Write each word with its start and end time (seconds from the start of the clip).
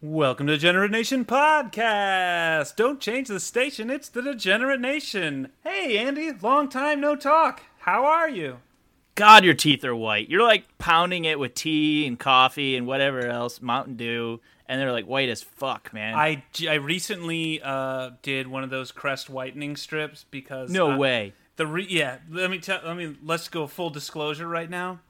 Welcome 0.00 0.46
to 0.46 0.52
the 0.52 0.58
Degenerate 0.58 0.92
Nation 0.92 1.24
Podcast. 1.24 2.76
Don't 2.76 3.00
change 3.00 3.26
the 3.26 3.40
station, 3.40 3.90
it's 3.90 4.08
the 4.08 4.22
Degenerate 4.22 4.80
Nation. 4.80 5.50
Hey, 5.64 5.98
Andy, 5.98 6.30
long 6.40 6.68
time 6.68 7.00
no 7.00 7.16
talk. 7.16 7.62
How 7.80 8.04
are 8.04 8.28
you? 8.28 8.58
God, 9.16 9.44
your 9.44 9.54
teeth 9.54 9.84
are 9.84 9.96
white. 9.96 10.28
You're 10.28 10.44
like 10.44 10.66
pounding 10.78 11.24
it 11.24 11.40
with 11.40 11.54
tea 11.54 12.06
and 12.06 12.16
coffee 12.16 12.76
and 12.76 12.86
whatever 12.86 13.26
else, 13.26 13.60
Mountain 13.60 13.96
Dew, 13.96 14.38
and 14.68 14.80
they're 14.80 14.92
like 14.92 15.06
white 15.06 15.28
as 15.28 15.42
fuck, 15.42 15.92
man. 15.92 16.14
I, 16.14 16.44
I 16.68 16.74
recently 16.74 17.60
uh, 17.60 18.10
did 18.22 18.46
one 18.46 18.62
of 18.62 18.70
those 18.70 18.92
crest 18.92 19.28
whitening 19.28 19.74
strips 19.74 20.24
because 20.30 20.70
no 20.70 20.92
I- 20.92 20.96
way. 20.96 21.32
The 21.56 21.66
re- 21.66 21.86
yeah, 21.90 22.18
let 22.30 22.52
me 22.52 22.60
tell. 22.60 22.78
Let 22.84 22.96
me 22.96 23.16
let's 23.24 23.48
go 23.48 23.66
full 23.66 23.90
disclosure 23.90 24.46
right 24.46 24.70
now. 24.70 25.00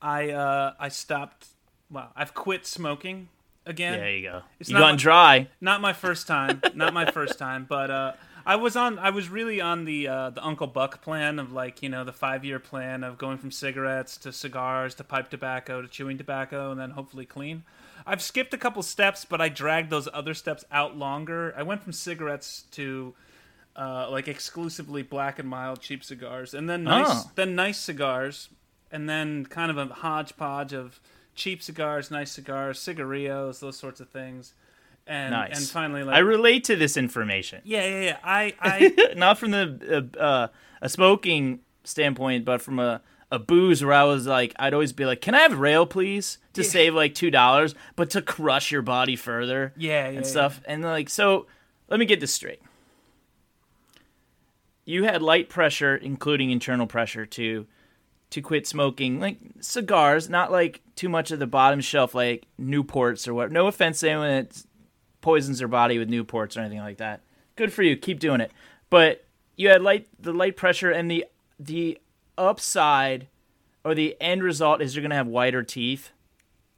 I 0.00 0.30
uh 0.30 0.72
I 0.80 0.88
stopped. 0.88 1.48
Well, 1.90 2.12
I've 2.16 2.32
quit 2.32 2.64
smoking 2.64 3.28
again. 3.66 3.98
There 3.98 4.10
you 4.10 4.22
go. 4.28 4.42
It's 4.60 4.70
you 4.70 4.76
gone 4.78 4.92
my- 4.94 4.96
dry. 4.96 5.48
Not 5.60 5.80
my 5.80 5.92
first 5.92 6.26
time. 6.26 6.60
not 6.74 6.92
my 6.94 7.10
first 7.10 7.38
time, 7.38 7.66
but 7.68 7.90
uh 7.90 8.12
I 8.44 8.56
was 8.56 8.74
on 8.74 8.98
I 8.98 9.10
was 9.10 9.28
really 9.28 9.60
on 9.60 9.84
the 9.84 10.08
uh 10.08 10.30
the 10.30 10.44
Uncle 10.44 10.66
Buck 10.66 11.00
plan 11.02 11.38
of 11.38 11.52
like, 11.52 11.82
you 11.82 11.88
know, 11.88 12.02
the 12.04 12.12
5-year 12.12 12.58
plan 12.58 13.04
of 13.04 13.18
going 13.18 13.38
from 13.38 13.50
cigarettes 13.50 14.16
to 14.18 14.32
cigars 14.32 14.94
to 14.96 15.04
pipe 15.04 15.30
tobacco 15.30 15.80
to 15.82 15.88
chewing 15.88 16.18
tobacco 16.18 16.70
and 16.72 16.80
then 16.80 16.90
hopefully 16.90 17.24
clean. 17.26 17.62
I've 18.04 18.20
skipped 18.20 18.52
a 18.52 18.58
couple 18.58 18.82
steps, 18.82 19.24
but 19.24 19.40
I 19.40 19.48
dragged 19.48 19.90
those 19.90 20.08
other 20.12 20.34
steps 20.34 20.64
out 20.72 20.96
longer. 20.96 21.54
I 21.56 21.62
went 21.62 21.84
from 21.84 21.92
cigarettes 21.92 22.64
to 22.72 23.14
uh, 23.76 24.08
like 24.10 24.26
exclusively 24.26 25.02
black 25.04 25.38
and 25.38 25.48
mild 25.48 25.80
cheap 25.80 26.02
cigars, 26.02 26.52
and 26.52 26.68
then 26.68 26.82
nice, 26.82 27.06
Oh. 27.08 27.30
then 27.36 27.54
nice 27.54 27.78
cigars, 27.78 28.48
and 28.90 29.08
then 29.08 29.46
kind 29.46 29.70
of 29.70 29.78
a 29.78 29.86
hodgepodge 29.94 30.72
of 30.74 30.98
cheap 31.34 31.62
cigars, 31.62 32.10
nice 32.10 32.30
cigars, 32.32 32.78
cigarillos, 32.78 33.60
those 33.60 33.76
sorts 33.76 34.00
of 34.00 34.08
things, 34.08 34.54
and 35.06 35.32
Nice. 35.32 35.58
and 35.58 35.68
finally 35.68 36.02
like 36.04 36.14
I 36.16 36.20
relate 36.20 36.64
to 36.64 36.76
this 36.76 36.96
information. 36.96 37.60
yeah 37.64 37.84
yeah 37.86 38.00
yeah 38.02 38.16
I 38.22 38.54
I 38.60 39.14
Not 39.16 39.38
from 39.38 39.50
the 39.52 40.10
uh, 40.18 40.18
uh, 40.20 40.48
a 40.80 40.88
smoking 40.88 41.60
standpoint, 41.84 42.44
but 42.44 42.60
from 42.62 42.78
a 42.78 43.00
a 43.30 43.38
booze 43.38 43.82
where 43.82 43.94
I 43.94 44.04
was 44.04 44.26
like, 44.26 44.52
I'd 44.58 44.74
always 44.74 44.92
be 44.92 45.06
like, 45.06 45.22
"Can 45.22 45.34
I 45.34 45.38
have 45.40 45.58
rail, 45.58 45.86
please?" 45.86 46.36
To 46.52 46.62
Yeah. 46.62 46.68
save 46.68 46.94
like 46.94 47.14
two 47.14 47.30
dollars, 47.30 47.74
but 47.96 48.10
to 48.10 48.20
crush 48.20 48.70
your 48.70 48.82
body 48.82 49.16
further. 49.16 49.72
Yeah, 49.76 50.10
yeah, 50.10 50.16
and 50.18 50.26
stuff. 50.26 50.60
And 50.66 50.82
like, 50.82 51.08
so 51.08 51.46
let 51.88 51.98
me 51.98 52.04
get 52.04 52.20
this 52.20 52.34
straight. 52.34 52.60
You 54.84 55.04
had 55.04 55.22
light 55.22 55.48
pressure, 55.48 55.96
including 55.96 56.50
internal 56.50 56.86
pressure, 56.86 57.24
to 57.24 57.66
to 58.32 58.40
quit 58.40 58.66
smoking 58.66 59.20
like 59.20 59.38
cigars, 59.60 60.30
not 60.30 60.50
like 60.50 60.80
too 60.96 61.08
much 61.08 61.30
of 61.30 61.38
the 61.38 61.46
bottom 61.46 61.80
shelf 61.80 62.14
like 62.14 62.46
Newports 62.60 63.28
or 63.28 63.34
what. 63.34 63.52
No 63.52 63.66
offense 63.66 64.00
to 64.00 64.08
anyone 64.10 64.28
that 64.28 64.62
poisons 65.20 65.58
their 65.58 65.68
body 65.68 65.98
with 65.98 66.10
Newports 66.10 66.56
or 66.56 66.60
anything 66.60 66.78
like 66.78 66.96
that. 66.96 67.20
Good 67.56 67.72
for 67.72 67.82
you, 67.82 67.94
keep 67.94 68.18
doing 68.18 68.40
it. 68.40 68.50
But 68.88 69.26
you 69.56 69.68
had 69.68 69.82
light 69.82 70.08
the 70.18 70.32
light 70.32 70.56
pressure 70.56 70.90
and 70.90 71.10
the 71.10 71.26
the 71.60 71.98
upside 72.38 73.28
or 73.84 73.94
the 73.94 74.16
end 74.18 74.42
result 74.42 74.80
is 74.80 74.96
you're 74.96 75.02
gonna 75.02 75.14
have 75.14 75.26
whiter 75.26 75.62
teeth, 75.62 76.10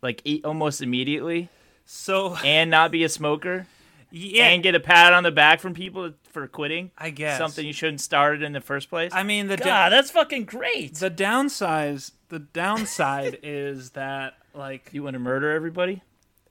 like 0.02 0.27
almost 0.44 0.83
immediately, 0.83 1.50
so 1.84 2.34
and 2.44 2.68
not 2.68 2.91
be 2.91 3.05
a 3.05 3.08
smoker 3.08 3.66
yeah 4.11 4.48
and 4.48 4.62
get 4.62 4.74
a 4.74 4.80
pat 4.80 5.12
on 5.12 5.22
the 5.22 5.30
back 5.30 5.61
from 5.61 5.72
people 5.74 6.12
for 6.34 6.46
quitting. 6.46 6.90
I 6.98 7.08
guess 7.10 7.38
something 7.38 7.64
you 7.66 7.72
shouldn't 7.72 8.02
started 8.02 8.42
in 8.42 8.52
the 8.52 8.60
first 8.60 8.90
place. 8.90 9.12
I 9.14 9.22
mean 9.22 9.46
the 9.46 9.56
God, 9.56 9.90
that's 9.92 10.10
fucking 10.10 10.44
great. 10.44 10.96
the 10.96 11.08
downside 11.08 12.00
the 12.28 12.40
downside 12.40 13.38
is 13.42 13.90
that 13.90 14.34
like 14.52 14.90
you 14.92 15.02
want 15.02 15.14
to 15.14 15.20
murder 15.20 15.50
everybody? 15.52 16.02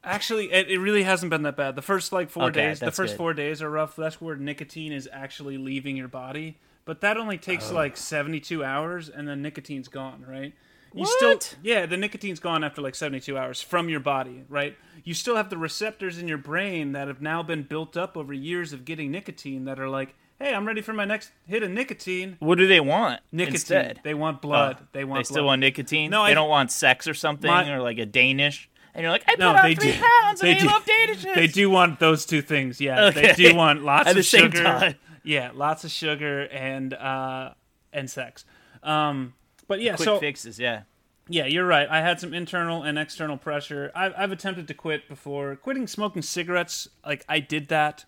Actually, 0.06 0.52
it, 0.52 0.70
it 0.70 0.80
really 0.80 1.04
hasn't 1.04 1.30
been 1.30 1.44
that 1.44 1.56
bad. 1.56 1.76
The 1.76 1.82
first 1.82 2.12
like 2.12 2.30
four 2.30 2.46
Okay, 2.46 2.68
days, 2.70 2.80
the 2.80 2.92
first 2.92 3.14
good. 3.14 3.18
four 3.18 3.34
days 3.34 3.62
are 3.62 3.70
rough. 3.70 3.96
That's 3.96 4.20
where 4.20 4.36
nicotine 4.36 4.92
is 4.92 5.08
actually 5.12 5.58
leaving 5.58 5.96
your 5.96 6.10
body, 6.10 6.58
but 6.84 7.00
that 7.02 7.16
only 7.18 7.38
takes 7.38 7.72
Oh. 7.72 7.76
like 7.76 7.96
seventy-two 7.96 8.64
hours, 8.66 9.08
and 9.08 9.28
then 9.28 9.42
nicotine's 9.42 9.88
gone. 9.88 10.26
Right? 10.28 10.54
You 10.94 11.02
What? 11.04 11.42
still, 11.44 11.60
yeah, 11.64 11.86
the 11.86 11.98
nicotine's 11.98 12.40
gone 12.40 12.64
after 12.64 12.82
like 12.82 12.96
seventy-two 12.96 13.38
hours 13.38 13.62
from 13.62 13.90
your 13.90 14.00
body. 14.00 14.44
Right? 14.48 14.78
You 15.04 15.14
still 15.14 15.36
have 15.36 15.50
the 15.50 15.58
receptors 15.58 16.18
in 16.20 16.28
your 16.28 16.38
brain 16.38 16.92
that 16.94 17.08
have 17.08 17.22
now 17.22 17.42
been 17.44 17.64
built 17.64 17.98
up 17.98 18.16
over 18.16 18.32
years 18.34 18.72
of 18.74 18.86
getting 18.86 19.12
nicotine 19.12 19.66
that 19.66 19.80
are 19.80 19.90
like, 19.90 20.16
hey, 20.40 20.54
I'm 20.54 20.66
ready 20.68 20.82
for 20.82 20.94
my 20.94 21.04
next 21.06 21.32
hit 21.46 21.64
of 21.64 21.72
nicotine. 21.72 22.38
What 22.40 22.58
do 22.58 22.68
they 22.68 22.80
want 22.80 23.22
Nicotine. 23.32 23.56
instead? 23.56 24.00
They 24.04 24.14
want 24.14 24.42
blood. 24.42 24.78
Oh, 24.82 24.86
they 24.92 25.04
want. 25.04 25.20
They 25.20 25.24
still 25.24 25.36
blood. 25.38 25.46
want 25.48 25.60
nicotine. 25.62 26.12
No, 26.12 26.24
they 26.26 26.32
I- 26.32 26.34
don't 26.36 26.50
want 26.50 26.72
sex 26.72 27.08
or 27.08 27.14
something 27.14 27.50
My- 27.50 27.70
or 27.72 27.82
like 27.82 27.98
a 27.98 28.06
Danish. 28.06 28.70
And 28.96 29.02
you're 29.02 29.12
like, 29.12 29.24
I 29.28 29.36
No, 29.40 29.54
put 29.54 29.60
on 29.62 29.66
they 29.70 29.76
three 29.76 29.92
do. 29.94 29.98
pounds 30.00 30.42
and 30.42 30.50
They 30.50 30.56
I 30.56 30.60
do. 30.60 30.68
love 30.68 30.86
Danishes. 30.86 31.34
They 31.36 31.48
do 31.48 31.70
want 31.72 32.00
those 32.00 32.28
two 32.28 32.44
things. 32.44 32.80
Yeah, 32.80 33.10
they 33.10 33.34
do 33.34 33.56
want 33.56 33.84
lots 33.84 34.06
At 34.08 34.12
of 34.12 34.18
the 34.18 34.24
same 34.24 34.52
sugar. 34.52 34.64
time. 34.64 34.96
Yeah, 35.24 35.50
lots 35.56 35.84
of 35.84 35.90
sugar 35.90 36.42
and 36.44 36.94
uh, 36.94 37.54
and 37.92 38.08
sex. 38.08 38.46
Um, 38.84 39.34
but 39.68 39.82
yeah, 39.82 39.96
Quick 39.96 40.06
so 40.06 40.20
fixes, 40.20 40.60
yeah. 40.60 40.84
yeah, 41.28 41.46
you're 41.46 41.66
right. 41.66 41.88
I 41.90 42.02
had 42.02 42.20
some 42.20 42.34
internal 42.34 42.84
and 42.84 42.98
external 42.98 43.38
pressure. 43.38 43.92
I've, 43.96 44.14
I've 44.18 44.32
attempted 44.32 44.68
to 44.68 44.74
quit 44.74 45.08
before. 45.08 45.56
Quitting 45.56 45.88
smoking 45.88 46.22
cigarettes, 46.22 46.88
like 47.06 47.26
I 47.28 47.40
did 47.40 47.70
that. 47.70 48.06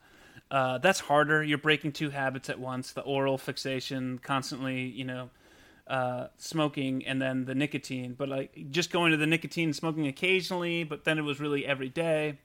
Uh, 0.51 0.77
that's 0.77 0.99
harder. 1.01 1.43
You're 1.43 1.57
breaking 1.57 1.93
two 1.93 2.11
habits 2.11 2.49
at 2.49 2.59
once: 2.59 2.91
the 2.91 3.01
oral 3.01 3.37
fixation, 3.37 4.19
constantly, 4.19 4.83
you 4.83 5.03
know, 5.03 5.29
uh, 5.87 6.27
smoking, 6.37 7.05
and 7.05 7.21
then 7.21 7.45
the 7.45 7.55
nicotine. 7.55 8.13
But 8.17 8.29
like 8.29 8.71
just 8.71 8.91
going 8.91 9.11
to 9.11 9.17
the 9.17 9.27
nicotine, 9.27 9.73
smoking 9.73 10.07
occasionally, 10.07 10.83
but 10.83 11.03
then 11.03 11.17
it 11.17 11.23
was 11.23 11.39
really 11.39 11.65
every 11.65 11.89
day. 11.89 12.37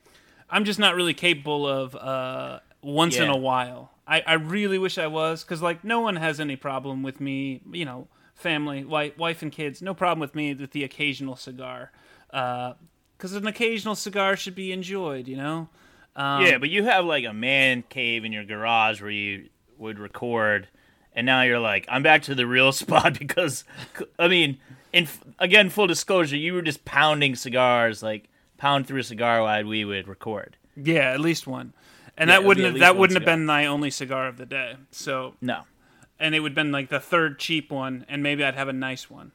I'm 0.48 0.64
just 0.64 0.78
not 0.78 0.94
really 0.96 1.14
capable 1.14 1.66
of 1.66 1.94
uh, 1.94 2.60
once 2.82 3.16
in 3.16 3.28
a 3.28 3.36
while. 3.36 3.92
I, 4.10 4.22
I 4.26 4.32
really 4.34 4.76
wish 4.76 4.98
I 4.98 5.06
was, 5.06 5.44
because 5.44 5.62
like 5.62 5.84
no 5.84 6.00
one 6.00 6.16
has 6.16 6.40
any 6.40 6.56
problem 6.56 7.04
with 7.04 7.20
me, 7.20 7.62
you 7.72 7.84
know, 7.84 8.08
family, 8.34 8.84
wife, 8.84 9.16
wife 9.16 9.40
and 9.42 9.52
kids, 9.52 9.80
no 9.80 9.94
problem 9.94 10.18
with 10.18 10.34
me 10.34 10.52
with 10.52 10.72
the 10.72 10.82
occasional 10.82 11.36
cigar, 11.36 11.92
because 12.28 13.32
an 13.34 13.46
occasional 13.46 13.94
cigar 13.94 14.36
should 14.36 14.56
be 14.56 14.72
enjoyed, 14.72 15.28
you 15.28 15.36
know. 15.36 15.68
Um, 16.16 16.44
yeah, 16.44 16.58
but 16.58 16.70
you 16.70 16.82
have 16.84 17.04
like 17.04 17.24
a 17.24 17.32
man 17.32 17.84
cave 17.88 18.24
in 18.24 18.32
your 18.32 18.44
garage 18.44 19.00
where 19.00 19.12
you 19.12 19.48
would 19.78 20.00
record, 20.00 20.66
and 21.14 21.24
now 21.24 21.42
you're 21.42 21.60
like, 21.60 21.86
I'm 21.88 22.02
back 22.02 22.22
to 22.22 22.34
the 22.34 22.46
real 22.46 22.72
spot 22.82 23.16
because, 23.16 23.62
I 24.18 24.26
mean, 24.26 24.58
in 24.92 25.06
again, 25.38 25.70
full 25.70 25.86
disclosure, 25.86 26.36
you 26.36 26.54
were 26.54 26.62
just 26.62 26.84
pounding 26.84 27.36
cigars, 27.36 28.02
like 28.02 28.28
pound 28.58 28.88
through 28.88 29.00
a 29.00 29.04
cigar 29.04 29.40
while 29.42 29.64
we 29.64 29.84
would 29.84 30.08
record. 30.08 30.56
yeah, 30.76 31.12
at 31.12 31.20
least 31.20 31.46
one, 31.46 31.72
and 32.20 32.28
Yeah, 32.30 32.36
that 32.36 32.44
wouldn't 32.46 32.66
have, 32.66 32.78
that 32.78 32.96
wouldn't 32.96 33.18
have 33.18 33.24
been 33.26 33.44
my 33.46 33.66
only 33.66 33.90
cigar 33.90 34.28
of 34.28 34.36
the 34.36 34.46
day. 34.46 34.76
So, 34.92 35.34
No, 35.40 35.62
and 36.20 36.34
it 36.36 36.40
would 36.40 36.52
have 36.52 36.56
been 36.56 36.70
like 36.70 36.88
the 36.88 37.00
third 37.00 37.38
cheap 37.40 37.72
one, 37.72 38.04
and 38.08 38.22
maybe 38.22 38.44
I'd 38.44 38.54
have 38.54 38.68
a 38.68 38.72
nice 38.72 39.10
one. 39.10 39.32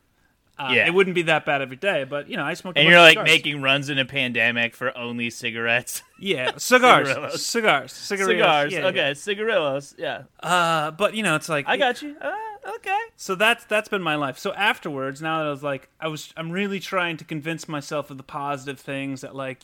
Uh, 0.58 0.70
Yeah. 0.72 0.88
it 0.88 0.94
wouldn't 0.94 1.16
be 1.16 1.24
that 1.24 1.44
bad 1.46 1.62
every 1.62 1.76
day, 1.76 2.06
but 2.06 2.30
you 2.30 2.38
know, 2.38 2.46
I 2.46 2.54
smoked. 2.54 2.78
a 2.78 2.80
and 2.80 2.88
you're 2.90 2.98
like 3.02 3.18
cigars. 3.18 3.28
making 3.28 3.62
runs 3.62 3.90
in 3.90 4.00
a 4.00 4.06
pandemic 4.06 4.74
for 4.74 4.98
only 4.98 5.30
cigarettes, 5.30 6.02
yeah 6.20 6.52
cigars, 6.58 7.10
Cigarillos. 7.10 7.46
cigars, 7.46 7.92
cigarillos. 7.92 8.38
cigars. 8.38 8.72
Yeah, 8.74 8.80
yeah. 8.80 8.86
okay, 8.88 9.14
cigarillos. 9.16 9.96
Yeah, 9.98 10.22
Uh, 10.42 10.92
but 10.92 11.14
you 11.14 11.24
know, 11.24 11.36
it's 11.36 11.50
like 11.50 11.68
I 11.68 11.76
got 11.76 12.02
you. 12.02 12.16
Uh, 12.22 12.32
okay. 12.76 12.98
so 13.18 13.36
that's 13.36 13.66
that's 13.66 13.90
been 13.90 14.02
my 14.02 14.16
life. 14.16 14.38
So 14.40 14.54
afterwards, 14.54 15.22
now 15.22 15.40
that 15.40 15.48
I 15.48 15.50
was 15.50 15.62
like, 15.64 15.90
I 16.00 16.08
was, 16.08 16.32
I'm 16.38 16.52
really 16.54 16.80
trying 16.80 17.18
to 17.18 17.26
convince 17.26 17.68
myself 17.68 18.10
of 18.10 18.16
the 18.16 18.24
positive 18.24 18.80
things 18.80 19.20
that 19.22 19.36
like, 19.36 19.62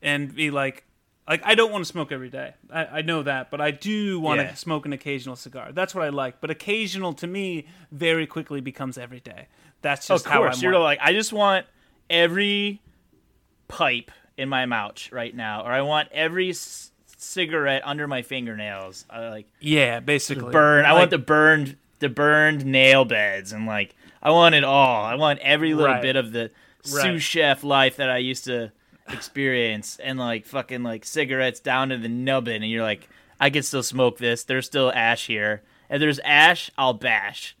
and 0.00 0.32
be 0.32 0.52
like, 0.52 0.84
like 1.30 1.40
I 1.44 1.54
don't 1.54 1.70
want 1.72 1.82
to 1.84 1.90
smoke 1.90 2.12
every 2.12 2.28
day. 2.28 2.52
I, 2.70 2.84
I 2.86 3.02
know 3.02 3.22
that, 3.22 3.50
but 3.50 3.60
I 3.60 3.70
do 3.70 4.20
want 4.20 4.40
Yeah. 4.40 4.50
to 4.50 4.56
smoke 4.56 4.84
an 4.84 4.92
occasional 4.92 5.36
cigar. 5.36 5.72
That's 5.72 5.94
what 5.94 6.04
I 6.04 6.10
like. 6.10 6.40
But 6.42 6.50
occasional 6.50 7.14
to 7.14 7.26
me 7.26 7.66
very 7.90 8.26
quickly 8.26 8.60
becomes 8.60 8.98
every 8.98 9.20
day. 9.20 9.46
That's 9.80 10.06
just 10.06 10.26
Of 10.26 10.32
how 10.32 10.38
course, 10.40 10.60
you're 10.60 10.78
like, 10.78 10.98
I 11.00 11.12
just 11.14 11.32
want 11.32 11.64
every 12.10 12.82
pipe 13.68 14.10
in 14.36 14.48
my 14.48 14.66
mouth 14.66 15.10
right 15.12 15.34
now, 15.34 15.62
or 15.62 15.70
I 15.72 15.82
want 15.82 16.08
every 16.12 16.52
c- 16.52 16.90
cigarette 17.16 17.82
under 17.84 18.06
my 18.08 18.22
fingernails. 18.22 19.04
I 19.08 19.28
like 19.28 19.46
yeah, 19.60 20.00
basically 20.00 20.50
burn. 20.52 20.84
I 20.84 20.92
want 20.94 21.10
the 21.10 21.18
burned, 21.18 21.76
the 22.00 22.08
burned 22.08 22.64
nail 22.66 23.04
beds, 23.04 23.52
and 23.52 23.66
like 23.66 23.94
I 24.22 24.30
want 24.30 24.54
it 24.54 24.64
all. 24.64 25.04
I 25.04 25.14
want 25.14 25.38
every 25.40 25.74
little 25.74 25.94
Right. 25.94 26.02
bit 26.02 26.16
of 26.16 26.32
the 26.32 26.50
Right. 26.92 27.02
sous 27.04 27.22
chef 27.22 27.62
life 27.62 27.96
that 27.96 28.08
I 28.10 28.16
used 28.18 28.44
to 28.44 28.72
experience, 29.08 29.98
and 30.02 30.18
like 30.18 30.46
fucking 30.46 30.82
like 30.82 31.04
cigarettes 31.04 31.60
down 31.60 31.88
to 31.90 31.98
the 31.98 32.08
nubbin, 32.08 32.62
and 32.62 32.70
you're 32.70 32.82
like, 32.82 33.08
I 33.38 33.50
can 33.50 33.62
still 33.62 33.82
smoke 33.82 34.18
this. 34.18 34.44
There's 34.44 34.66
still 34.66 34.92
ash 34.92 35.26
here. 35.26 35.62
If 35.88 36.00
there's 36.00 36.20
ash, 36.20 36.70
I'll 36.78 36.94
bash. 36.94 37.56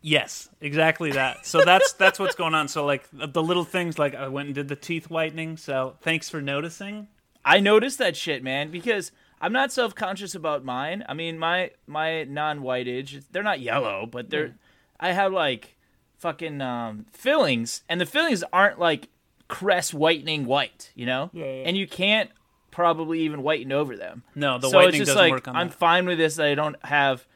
Yes, 0.00 0.48
exactly 0.60 1.12
that. 1.12 1.46
So 1.46 1.64
that's 1.64 1.92
that's 1.92 2.18
what's 2.18 2.34
going 2.34 2.54
on. 2.54 2.66
So 2.68 2.84
like 2.84 3.08
the 3.12 3.42
little 3.42 3.64
things, 3.64 3.98
like 3.98 4.14
I 4.14 4.28
went 4.28 4.46
and 4.46 4.54
did 4.54 4.68
the 4.68 4.76
teeth 4.76 5.10
whitening. 5.10 5.56
So 5.56 5.96
thanks 6.00 6.28
for 6.28 6.40
noticing. 6.42 7.08
I 7.44 7.60
noticed 7.60 7.98
that 7.98 8.16
shit, 8.16 8.42
man, 8.42 8.70
because 8.70 9.12
I'm 9.40 9.52
not 9.52 9.72
self 9.72 9.94
conscious 9.94 10.34
about 10.34 10.64
mine. 10.64 11.04
I 11.08 11.14
mean, 11.14 11.38
my 11.38 11.70
my 11.86 12.24
non 12.24 12.60
whiteage, 12.60 13.22
they're 13.30 13.42
not 13.42 13.60
yellow, 13.60 14.06
but 14.06 14.30
they're. 14.30 14.54
I 14.98 15.12
have 15.12 15.32
like 15.32 15.76
fucking 16.18 16.60
um, 16.60 17.06
fillings, 17.12 17.82
and 17.88 18.00
the 18.00 18.06
fillings 18.06 18.44
aren't 18.52 18.78
like 18.78 19.08
crest 19.52 19.92
whitening 19.94 20.46
white, 20.46 20.90
you 20.94 21.06
know. 21.06 21.30
Yeah, 21.32 21.44
yeah. 21.44 21.50
And 21.66 21.76
you 21.76 21.86
can't 21.86 22.30
probably 22.70 23.20
even 23.20 23.42
whiten 23.42 23.70
over 23.72 23.96
them. 23.96 24.22
No, 24.34 24.58
the 24.58 24.70
so 24.70 24.76
whitening 24.78 25.02
it's 25.02 25.10
just 25.10 25.16
doesn't 25.16 25.22
like 25.22 25.32
work 25.32 25.48
on 25.48 25.56
I'm 25.56 25.68
that. 25.68 25.76
fine 25.78 26.06
with 26.06 26.18
this. 26.18 26.38
I 26.38 26.54
don't 26.54 26.76
have 26.86 27.26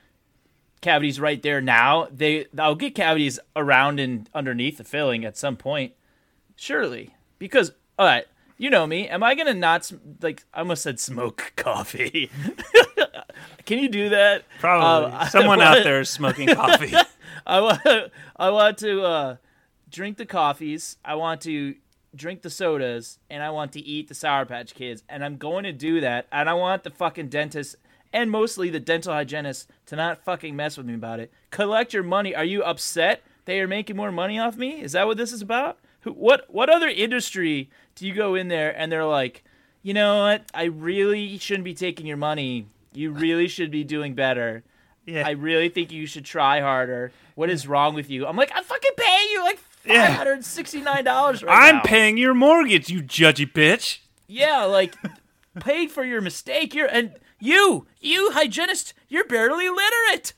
cavities 0.81 1.21
right 1.21 1.43
there 1.43 1.61
now. 1.61 2.09
They 2.11 2.47
I'll 2.59 2.75
get 2.75 2.95
cavities 2.95 3.39
around 3.55 4.01
and 4.01 4.29
underneath 4.35 4.79
the 4.79 4.85
filling 4.85 5.25
at 5.25 5.37
some 5.37 5.57
point, 5.57 5.93
surely. 6.57 7.15
Because 7.39 7.73
all 7.99 8.07
right, 8.07 8.25
you 8.57 8.71
know 8.71 8.87
me. 8.87 9.09
Am 9.09 9.23
I 9.23 9.35
gonna 9.35 9.53
not 9.55 9.91
like? 10.23 10.45
I 10.55 10.61
almost 10.61 10.83
said 10.83 10.99
smoke 10.99 11.53
coffee. 11.57 12.31
Can 13.67 13.79
you 13.79 13.89
do 13.89 14.09
that? 14.11 14.45
Probably 14.61 15.13
I 15.13 15.29
someone 15.29 15.59
want- 15.59 15.79
out 15.79 15.85
there 15.85 16.01
is 16.01 16.09
smoking 16.09 16.49
coffee. 16.49 16.95
I 17.47 17.61
want 17.61 17.81
I 18.37 18.51
want 18.51 18.79
to 18.79 19.03
uh, 19.03 19.37
drink 19.91 20.17
the 20.17 20.27
coffees. 20.27 20.97
I 21.05 21.15
want 21.17 21.43
to 21.43 21.75
drink 22.17 22.43
the 22.43 22.51
sodas, 22.51 23.19
and 23.31 23.43
I 23.43 23.51
want 23.51 23.73
to 23.73 23.81
eat 23.81 24.09
the 24.09 24.15
Sour 24.15 24.47
Patch 24.47 24.75
Kids. 24.75 25.03
And 25.09 25.25
I'm 25.25 25.37
going 25.37 25.65
to 25.65 25.73
do 25.73 26.01
that. 26.01 26.27
And 26.33 26.49
I 26.49 26.55
want 26.55 26.83
the 26.83 26.91
fucking 26.91 27.29
dentist 27.29 27.77
and 28.13 28.31
mostly 28.31 28.71
the 28.71 28.81
dental 28.81 29.13
hygienist 29.13 29.71
to 29.87 29.97
not 29.97 30.25
fucking 30.25 30.57
mess 30.57 30.77
with 30.77 30.87
me 30.87 30.95
about 30.95 31.21
it. 31.21 31.31
Collect 31.51 31.93
your 31.93 32.03
money. 32.03 32.35
Are 32.35 32.45
you 32.45 32.63
upset 32.63 33.23
they 33.45 33.61
are 33.61 33.69
making 33.69 33.97
more 33.97 34.11
money 34.13 34.39
off 34.39 34.57
me? 34.57 34.81
Is 34.81 34.93
that 34.93 35.07
what 35.07 35.17
this 35.17 35.33
is 35.33 35.43
about? 35.43 35.79
Who, 36.01 36.13
what 36.13 36.47
what 36.49 36.69
other 36.71 36.89
industry 36.89 37.69
do 37.95 38.07
you 38.07 38.15
go 38.15 38.35
in 38.35 38.49
there 38.49 38.77
and 38.77 38.91
they're 38.91 39.05
like, 39.05 39.45
you 39.83 39.95
know 39.95 40.23
what? 40.23 40.45
I 40.55 40.65
really 40.65 41.39
shouldn't 41.39 41.65
be 41.65 41.75
taking 41.75 42.07
your 42.07 42.17
money. 42.17 42.67
You 42.93 43.13
really 43.13 43.49
should 43.49 43.71
be 43.71 43.85
doing 43.85 44.15
better. 44.15 44.65
yeah, 45.07 45.27
I 45.27 45.33
really 45.33 45.69
think 45.69 45.93
you 45.93 46.07
should 46.07 46.25
try 46.25 46.61
harder. 46.61 47.13
What 47.35 47.51
is 47.51 47.69
wrong 47.69 47.95
with 47.95 48.09
you? 48.11 48.27
I'm 48.27 48.37
like, 48.37 48.51
I'm 48.55 48.65
fucking 48.65 48.93
paying 48.97 49.29
you 49.33 49.43
like. 49.45 49.61
Five 49.87 50.11
hundred 50.17 50.45
sixty 50.45 50.81
nine 50.81 51.05
dollars 51.05 51.43
right 51.43 51.69
I'm 51.69 51.77
now. 51.77 51.83
paying 51.83 52.17
your 52.19 52.35
mortgage, 52.35 52.89
you 52.91 53.03
judgy 53.03 53.51
bitch. 53.51 53.99
Yeah, 54.27 54.65
like 54.65 54.95
paid 55.61 55.91
for 55.91 56.05
your 56.05 56.21
mistake. 56.21 56.75
You're 56.75 56.89
and 56.89 57.15
you, 57.39 57.87
you 58.01 58.31
hygienist, 58.33 58.95
you're 59.09 59.27
barely 59.27 59.69
literate, 59.69 60.33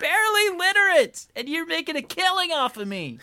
barely 0.00 0.56
literate, 0.58 1.26
and 1.36 1.48
you're 1.48 1.66
making 1.66 1.96
a 1.96 2.02
killing 2.02 2.50
off 2.52 2.76
of 2.76 2.88
me. 2.88 3.18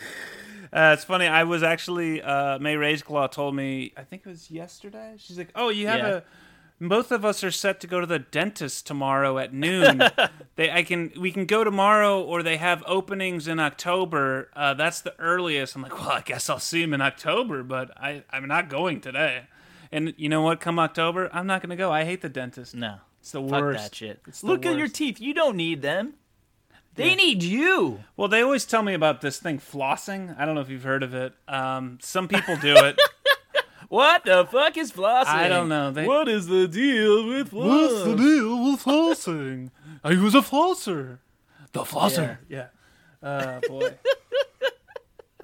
Uh, 0.72 0.94
it's 0.96 1.04
funny. 1.04 1.26
I 1.26 1.44
was 1.44 1.62
actually 1.62 2.22
uh, 2.22 2.58
May 2.60 2.74
Raiseclaw 2.76 3.30
told 3.32 3.54
me. 3.56 3.92
I 3.96 4.02
think 4.02 4.22
it 4.24 4.28
was 4.28 4.50
yesterday. 4.50 5.14
She's 5.18 5.36
like, 5.36 5.50
"Oh, 5.54 5.68
you 5.70 5.86
have 5.88 5.98
Yeah. 5.98 6.08
a." 6.18 6.22
Both 6.80 7.12
of 7.12 7.24
us 7.26 7.44
are 7.44 7.50
set 7.50 7.78
to 7.80 7.86
go 7.86 8.00
to 8.00 8.06
the 8.06 8.18
dentist 8.18 8.86
tomorrow 8.86 9.36
at 9.38 9.52
noon. 9.52 10.02
they, 10.56 10.70
I 10.70 10.82
can, 10.82 11.12
we 11.18 11.30
can 11.30 11.44
go 11.44 11.62
tomorrow, 11.62 12.22
or 12.22 12.42
they 12.42 12.56
have 12.56 12.82
openings 12.86 13.46
in 13.46 13.60
October. 13.60 14.48
Uh, 14.56 14.72
that's 14.74 15.02
the 15.02 15.14
earliest. 15.18 15.76
I'm 15.76 15.82
like, 15.82 15.98
well, 15.98 16.08
I 16.10 16.22
guess 16.22 16.48
I'll 16.48 16.58
see 16.58 16.82
him 16.82 16.94
in 16.94 17.02
October, 17.02 17.62
but 17.62 17.90
I, 17.98 18.24
I'm 18.30 18.48
not 18.48 18.70
going 18.70 19.00
today. 19.02 19.42
And 19.92 20.14
you 20.16 20.28
know 20.30 20.40
what? 20.40 20.60
Come 20.60 20.78
October, 20.78 21.28
I'm 21.32 21.46
not 21.46 21.60
going 21.60 21.70
to 21.70 21.76
go. 21.76 21.92
I 21.92 22.04
hate 22.04 22.22
the 22.22 22.28
dentist. 22.30 22.74
No, 22.74 22.96
It's 23.20 23.32
the 23.32 23.42
fuck 23.42 23.60
worst. 23.60 23.78
that 23.82 23.94
shit. 23.94 24.20
It's 24.26 24.40
the 24.40 24.46
Look 24.46 24.64
at 24.64 24.78
your 24.78 24.88
teeth. 24.88 25.20
You 25.20 25.34
don't 25.34 25.56
need 25.56 25.82
them. 25.82 26.14
They 26.94 27.14
need 27.14 27.42
you. 27.42 28.00
Well, 28.16 28.28
they 28.28 28.42
always 28.42 28.66
tell 28.66 28.82
me 28.82 28.94
about 28.94 29.20
this 29.20 29.38
thing 29.38 29.58
flossing. 29.58 30.38
I 30.38 30.44
don't 30.44 30.54
know 30.54 30.60
if 30.60 30.68
you've 30.68 30.82
heard 30.82 31.02
of 31.02 31.14
it. 31.14 31.32
Um, 31.48 31.98
some 32.02 32.28
people 32.28 32.56
do 32.56 32.74
it. 32.74 32.98
What 33.90 34.24
the 34.24 34.46
fuck 34.46 34.76
is 34.78 34.92
flossing? 34.92 35.26
I 35.26 35.48
don't 35.48 35.68
know. 35.68 35.90
They- 35.90 36.06
What 36.06 36.28
is 36.28 36.46
the 36.46 36.68
deal 36.68 37.26
with 37.26 37.50
flossing? 37.50 37.66
What's 37.90 38.04
The 38.04 38.16
deal 38.16 38.70
with 38.70 38.84
flossing? 38.84 39.70
I 40.04 40.12
use 40.12 40.34
a 40.36 40.42
flosser. 40.42 41.18
The 41.72 41.80
flosser. 41.80 42.38
Yeah. 42.48 42.68
Uh, 43.22 43.58
boy. 43.68 43.94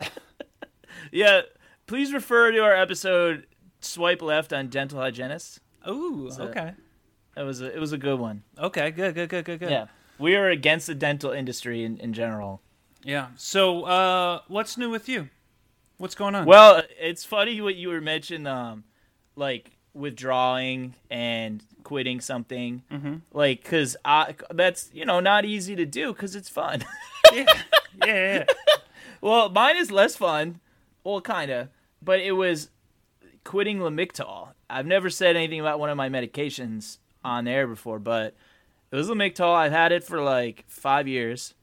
Yeah, 1.13 1.43
please 1.87 2.13
refer 2.13 2.51
to 2.53 2.59
our 2.59 2.75
episode 2.75 3.47
"Swipe 3.81 4.21
Left" 4.23 4.53
on 4.53 4.69
dental 4.69 5.01
hygienists. 5.01 5.61
Ooh. 5.89 6.31
Okay. 6.39 6.73
It 7.37 7.43
was 7.43 7.61
a, 7.61 7.75
it 7.75 7.79
was 7.79 7.93
a 7.93 7.99
good 7.99 8.19
one. 8.19 8.43
Okay. 8.59 8.91
Good. 8.91 9.15
Good. 9.15 9.29
Good. 9.29 9.45
Good. 9.45 9.61
Good. 9.61 9.71
Yeah, 9.71 9.87
we 10.19 10.35
are 10.37 10.49
against 10.51 10.87
the 10.89 10.95
dental 10.95 11.31
industry 11.31 11.85
in, 11.85 11.99
in 11.99 12.13
general. 12.13 12.61
Yeah. 13.03 13.29
So, 13.37 13.85
uh, 13.85 14.41
what's 14.49 14.77
new 14.77 14.91
with 14.91 15.09
you? 15.09 15.29
What's 15.99 16.15
going 16.15 16.35
on? 16.35 16.45
Well, 16.45 16.83
it's 17.01 17.25
funny 17.25 17.61
what 17.61 17.75
you 17.75 17.89
were 17.89 18.01
mentioning, 18.01 18.47
um, 18.47 18.85
like 19.35 19.71
withdrawing 19.95 20.95
and 21.11 21.63
quitting 21.85 22.21
something, 22.21 22.83
mm-hmm. 22.91 23.17
like 23.33 23.63
because 23.63 23.97
I 24.05 24.35
that's 24.51 24.91
you 24.93 25.07
know 25.07 25.21
not 25.21 25.45
easy 25.45 25.75
to 25.77 25.87
do 25.87 26.13
because 26.13 26.37
it's 26.37 26.49
fun. 26.49 26.85
yeah. 27.33 27.45
Yeah. 28.05 28.35
yeah. 28.35 28.45
well, 29.21 29.49
mine 29.49 29.77
is 29.77 29.91
less 29.91 30.17
fun, 30.17 30.61
well, 31.03 31.21
kinda, 31.21 31.71
but 32.03 32.21
it 32.21 32.33
was 32.33 32.69
quitting 33.45 33.79
Lamictal. 33.79 34.49
I've 34.69 34.87
never 34.87 35.09
said 35.09 35.37
anything 35.37 35.61
about 35.61 35.79
one 35.79 35.89
of 35.89 35.97
my 35.97 36.11
medications 36.11 36.99
on 37.25 37.49
air 37.49 37.67
before, 37.67 37.99
but 37.99 38.35
it 38.91 38.97
was 38.97 39.09
Lamictal. 39.09 39.55
I've 39.55 39.73
had 39.73 39.93
it 39.93 40.05
for 40.05 40.21
like 40.21 40.65
five 40.69 41.09
years, 41.09 41.55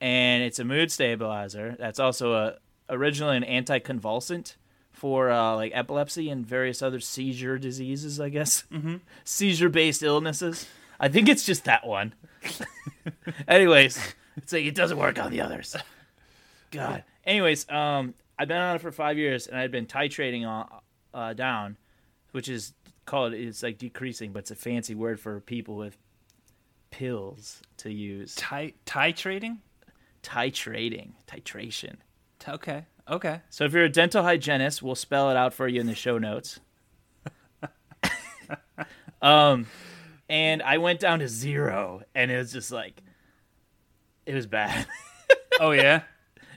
and 0.00 0.42
it's 0.42 0.58
a 0.58 0.64
mood 0.64 0.90
stabilizer. 0.90 1.76
That's 1.78 2.00
also 2.00 2.32
a 2.34 2.56
originally 2.88 3.36
an 3.36 3.44
anticonvulsant 3.44 4.56
for 4.92 5.30
uh, 5.30 5.54
like 5.54 5.72
epilepsy 5.74 6.30
and 6.30 6.46
various 6.46 6.82
other 6.82 7.00
seizure 7.00 7.58
diseases. 7.58 8.20
I 8.20 8.28
guess 8.28 8.64
mm-hmm. 8.72 8.96
seizure 9.24 9.68
based 9.68 10.02
illnesses. 10.02 10.66
I 10.98 11.08
think 11.08 11.28
it's 11.28 11.44
just 11.44 11.64
that 11.64 11.86
one. 11.86 12.14
Anyways, 13.48 13.98
it's 14.36 14.52
like 14.52 14.64
it 14.64 14.74
doesn't 14.74 14.98
work 14.98 15.18
on 15.18 15.30
the 15.30 15.42
others. 15.42 15.76
God. 16.70 17.04
Anyways, 17.24 17.68
um, 17.70 18.14
I've 18.38 18.48
been 18.48 18.56
on 18.56 18.76
it 18.76 18.80
for 18.80 18.92
five 18.92 19.18
years, 19.18 19.46
and 19.46 19.58
I've 19.58 19.70
been 19.70 19.86
titrating 19.86 20.46
on 20.46 20.68
uh, 21.12 21.32
down, 21.32 21.76
which 22.32 22.48
is 22.48 22.72
called 23.04 23.34
it's 23.34 23.62
like 23.62 23.78
decreasing, 23.78 24.32
but 24.32 24.40
it's 24.40 24.50
a 24.50 24.56
fancy 24.56 24.94
word 24.94 25.20
for 25.20 25.40
people 25.40 25.76
with 25.76 25.96
pills 26.90 27.62
to 27.78 27.92
use. 27.92 28.34
Ti- 28.34 28.74
titrating. 28.84 29.58
Titrating, 30.22 31.12
titration. 31.28 31.96
Okay. 32.48 32.84
Okay. 33.08 33.40
So 33.50 33.64
if 33.64 33.72
you're 33.72 33.84
a 33.84 33.88
dental 33.88 34.22
hygienist, 34.22 34.82
we'll 34.82 34.94
spell 34.94 35.30
it 35.30 35.36
out 35.36 35.54
for 35.54 35.68
you 35.68 35.80
in 35.80 35.86
the 35.86 35.94
show 35.94 36.18
notes. 36.18 36.60
um, 39.22 39.66
and 40.28 40.62
I 40.62 40.78
went 40.78 41.00
down 41.00 41.20
to 41.20 41.28
zero, 41.28 42.02
and 42.14 42.30
it 42.30 42.36
was 42.36 42.52
just 42.52 42.70
like, 42.72 43.02
it 44.24 44.34
was 44.34 44.46
bad. 44.46 44.86
Oh 45.58 45.70
yeah. 45.70 46.02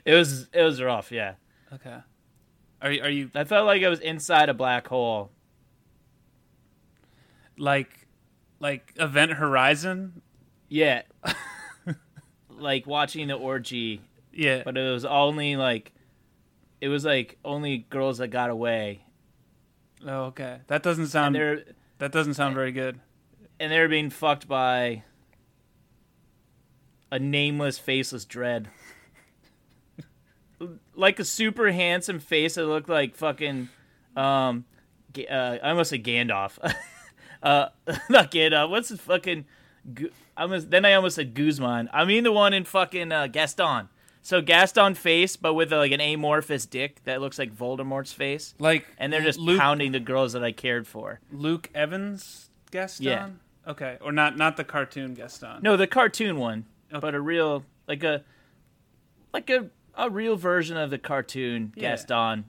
it 0.04 0.12
was 0.12 0.46
it 0.52 0.62
was 0.62 0.82
rough. 0.82 1.10
Yeah, 1.10 1.34
Okay. 1.72 1.96
Are 2.82 2.92
you, 2.92 3.02
are 3.02 3.08
you 3.08 3.30
I 3.34 3.44
felt 3.44 3.64
like 3.64 3.82
I 3.82 3.88
was 3.88 3.98
inside 4.00 4.50
a 4.50 4.54
black 4.54 4.86
hole. 4.88 5.30
like 7.56 7.88
like 8.58 8.92
Event 8.96 9.32
Horizon? 9.32 10.20
Yeah. 10.68 11.02
like 12.50 12.86
watching 12.86 13.28
the 13.28 13.34
orgy, 13.34 14.02
Yeah. 14.32 14.62
but 14.64 14.76
it 14.76 14.90
was 14.90 15.04
only 15.04 15.56
like 15.56 15.92
it 16.80 16.88
was 16.88 17.04
like 17.04 17.38
only 17.44 17.78
girls 17.90 18.18
that 18.18 18.28
got 18.28 18.50
away. 18.50 19.04
oh, 20.06 20.24
okay. 20.24 20.58
That 20.68 20.82
doesn't 20.82 21.08
sound. 21.08 21.36
That 21.98 22.12
doesn't 22.12 22.34
sound 22.34 22.54
very 22.54 22.72
good. 22.72 23.00
and 23.58 23.70
they 23.70 23.78
were 23.78 23.88
being 23.88 24.08
fucked 24.10 24.48
by 24.48 25.02
a 27.12 27.18
nameless, 27.18 27.78
faceless 27.78 28.24
dread. 28.24 28.68
like 30.94 31.18
a 31.18 31.24
super 31.24 31.70
handsome 31.72 32.20
face 32.20 32.54
that 32.54 32.66
looked 32.66 32.88
like 32.88 33.16
fucking 33.16 33.68
um 34.16 34.64
uh, 35.18 35.58
I 35.62 35.70
almost 35.70 35.90
said 35.90 36.04
Gandalf. 36.04 36.58
uh 37.42 37.68
not 38.08 38.30
Gandalf. 38.30 38.70
What's 38.70 38.88
his 38.90 39.00
fucking 39.00 39.44
I 40.36 40.42
almost 40.42 40.70
then 40.70 40.84
I 40.84 40.94
almost 40.94 41.16
said 41.16 41.34
Guzman. 41.34 41.90
I 41.92 42.04
mean 42.04 42.24
the 42.24 42.32
one 42.32 42.52
in 42.52 42.64
fucking 42.64 43.12
uh, 43.12 43.26
Gaston. 43.26 43.88
So 44.22 44.42
Gaston 44.42 44.94
face, 44.94 45.36
but 45.36 45.54
with 45.54 45.72
uh, 45.72 45.78
like 45.78 45.92
an 45.92 46.00
amorphous 46.00 46.66
dick 46.66 47.02
that 47.04 47.20
looks 47.20 47.38
like 47.38 47.54
Voldemort's 47.56 48.12
face, 48.12 48.54
Like 48.58 48.86
and 48.98 49.12
they're 49.12 49.22
just 49.22 49.38
Luke, 49.38 49.58
pounding 49.58 49.92
the 49.92 50.00
girls 50.00 50.34
that 50.34 50.44
I 50.44 50.52
cared 50.52 50.86
for. 50.86 51.20
Luke 51.32 51.70
Evans 51.74 52.50
Gaston. 52.70 53.06
Yeah. 53.06 53.28
Okay, 53.66 53.98
or 54.00 54.12
not 54.12 54.36
not 54.36 54.56
the 54.56 54.64
cartoon 54.64 55.14
Gaston. 55.14 55.60
No, 55.62 55.76
the 55.76 55.86
cartoon 55.86 56.38
one, 56.38 56.66
Okay. 56.92 57.00
but 57.00 57.14
a 57.14 57.20
real 57.20 57.64
like 57.88 58.02
a 58.04 58.22
like 59.32 59.48
a 59.50 59.70
a 59.96 60.10
real 60.10 60.36
version 60.36 60.76
of 60.76 60.90
the 60.90 60.98
cartoon 60.98 61.72
Yeah. 61.74 61.90
Gaston 61.92 62.44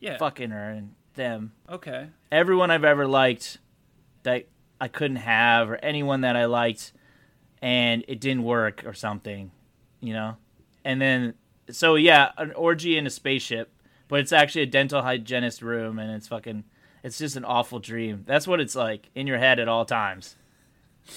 Yeah. 0.00 0.18
fucking 0.18 0.50
her 0.50 0.70
and 0.70 0.94
them. 1.14 1.52
Okay. 1.68 2.08
Everyone 2.30 2.70
I've 2.70 2.84
ever 2.84 3.06
liked 3.06 3.58
that 4.22 4.46
I 4.80 4.88
couldn't 4.88 5.16
have, 5.16 5.70
or 5.70 5.76
anyone 5.76 6.22
that 6.22 6.36
I 6.36 6.44
liked 6.46 6.92
and 7.62 8.04
it 8.08 8.20
didn't 8.20 8.44
work 8.44 8.82
or 8.86 8.94
something, 8.94 9.50
you 10.00 10.12
know. 10.14 10.36
And 10.84 11.00
then 11.00 11.34
so 11.70 11.94
yeah, 11.94 12.30
an 12.36 12.52
orgy 12.52 12.96
in 12.96 13.06
a 13.06 13.10
spaceship, 13.10 13.72
but 14.08 14.20
it's 14.20 14.32
actually 14.32 14.62
a 14.62 14.66
dental 14.66 15.02
hygienist 15.02 15.62
room, 15.62 15.98
and 15.98 16.10
it's 16.10 16.28
fucking. 16.28 16.64
It's 17.02 17.16
just 17.16 17.36
an 17.36 17.46
awful 17.46 17.78
dream. 17.78 18.24
That's 18.26 18.46
what 18.46 18.60
it's 18.60 18.76
like 18.76 19.08
in 19.14 19.26
your 19.26 19.38
head 19.38 19.58
at 19.58 19.68
all 19.68 19.86
times. 19.86 20.36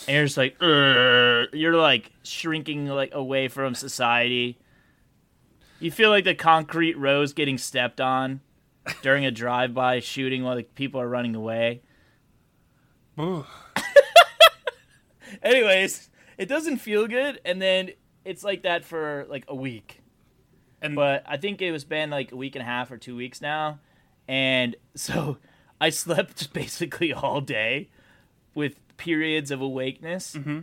And 0.07 0.15
you're 0.15 0.25
just 0.25 0.37
like, 0.37 0.57
"Urgh." 0.59 1.49
you're 1.53 1.75
like 1.75 2.11
shrinking 2.23 2.87
like 2.87 3.13
away 3.13 3.49
from 3.49 3.75
society. 3.75 4.57
You 5.79 5.91
feel 5.91 6.09
like 6.09 6.23
the 6.23 6.35
concrete 6.35 6.97
rose 6.97 7.33
getting 7.33 7.57
stepped 7.57 7.99
on 7.99 8.39
during 9.01 9.25
a 9.25 9.31
drive-by 9.31 9.99
shooting 9.99 10.43
while 10.43 10.55
the 10.55 10.63
people 10.63 11.01
are 11.01 11.09
running 11.09 11.35
away. 11.35 11.81
Anyways, 15.43 16.09
it 16.37 16.47
doesn't 16.47 16.77
feel 16.77 17.07
good, 17.07 17.41
and 17.43 17.61
then 17.61 17.91
it's 18.25 18.43
like 18.43 18.63
that 18.63 18.85
for 18.85 19.25
like 19.29 19.45
a 19.47 19.55
week. 19.55 20.01
And 20.81 20.95
But 20.95 21.23
I 21.25 21.37
think 21.37 21.61
it 21.61 21.71
was 21.71 21.85
been 21.85 22.09
like 22.09 22.31
a 22.31 22.35
week 22.35 22.55
and 22.55 22.61
a 22.61 22.65
half 22.65 22.91
or 22.91 22.97
two 22.97 23.15
weeks 23.15 23.41
now, 23.41 23.79
and 24.27 24.75
so 24.95 25.37
I 25.79 25.89
slept 25.89 26.53
basically 26.53 27.13
all 27.13 27.41
day 27.41 27.89
with 28.53 28.75
periods 28.97 29.49
of 29.49 29.61
awakeness 29.61 30.35
mm-hmm. 30.35 30.59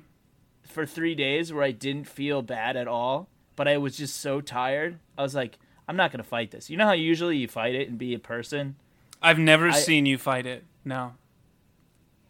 for 0.63 0.87
three 0.87 1.15
days 1.15 1.53
where 1.53 1.65
I 1.65 1.73
didn't 1.73 2.05
feel 2.05 2.43
bad 2.43 2.77
at 2.77 2.87
all, 2.87 3.29
but 3.57 3.67
I 3.67 3.79
was 3.79 3.97
just 3.97 4.21
so 4.21 4.41
tired. 4.41 4.99
I 5.19 5.23
was 5.23 5.35
like, 5.35 5.59
I'm 5.89 5.97
not 5.97 6.13
gonna 6.13 6.23
fight 6.23 6.51
this. 6.51 6.71
You 6.71 6.77
know 6.77 6.87
how 6.87 6.93
usually 6.93 7.39
you 7.39 7.49
fight 7.49 7.75
it 7.75 7.89
and 7.89 7.99
be 7.99 8.15
a 8.15 8.19
person. 8.19 8.77
I've 9.23 9.39
never 9.39 9.69
I- 9.69 9.73
seen 9.73 10.07
you 10.07 10.19
fight 10.19 10.47
it. 10.47 10.65
No. 10.85 11.15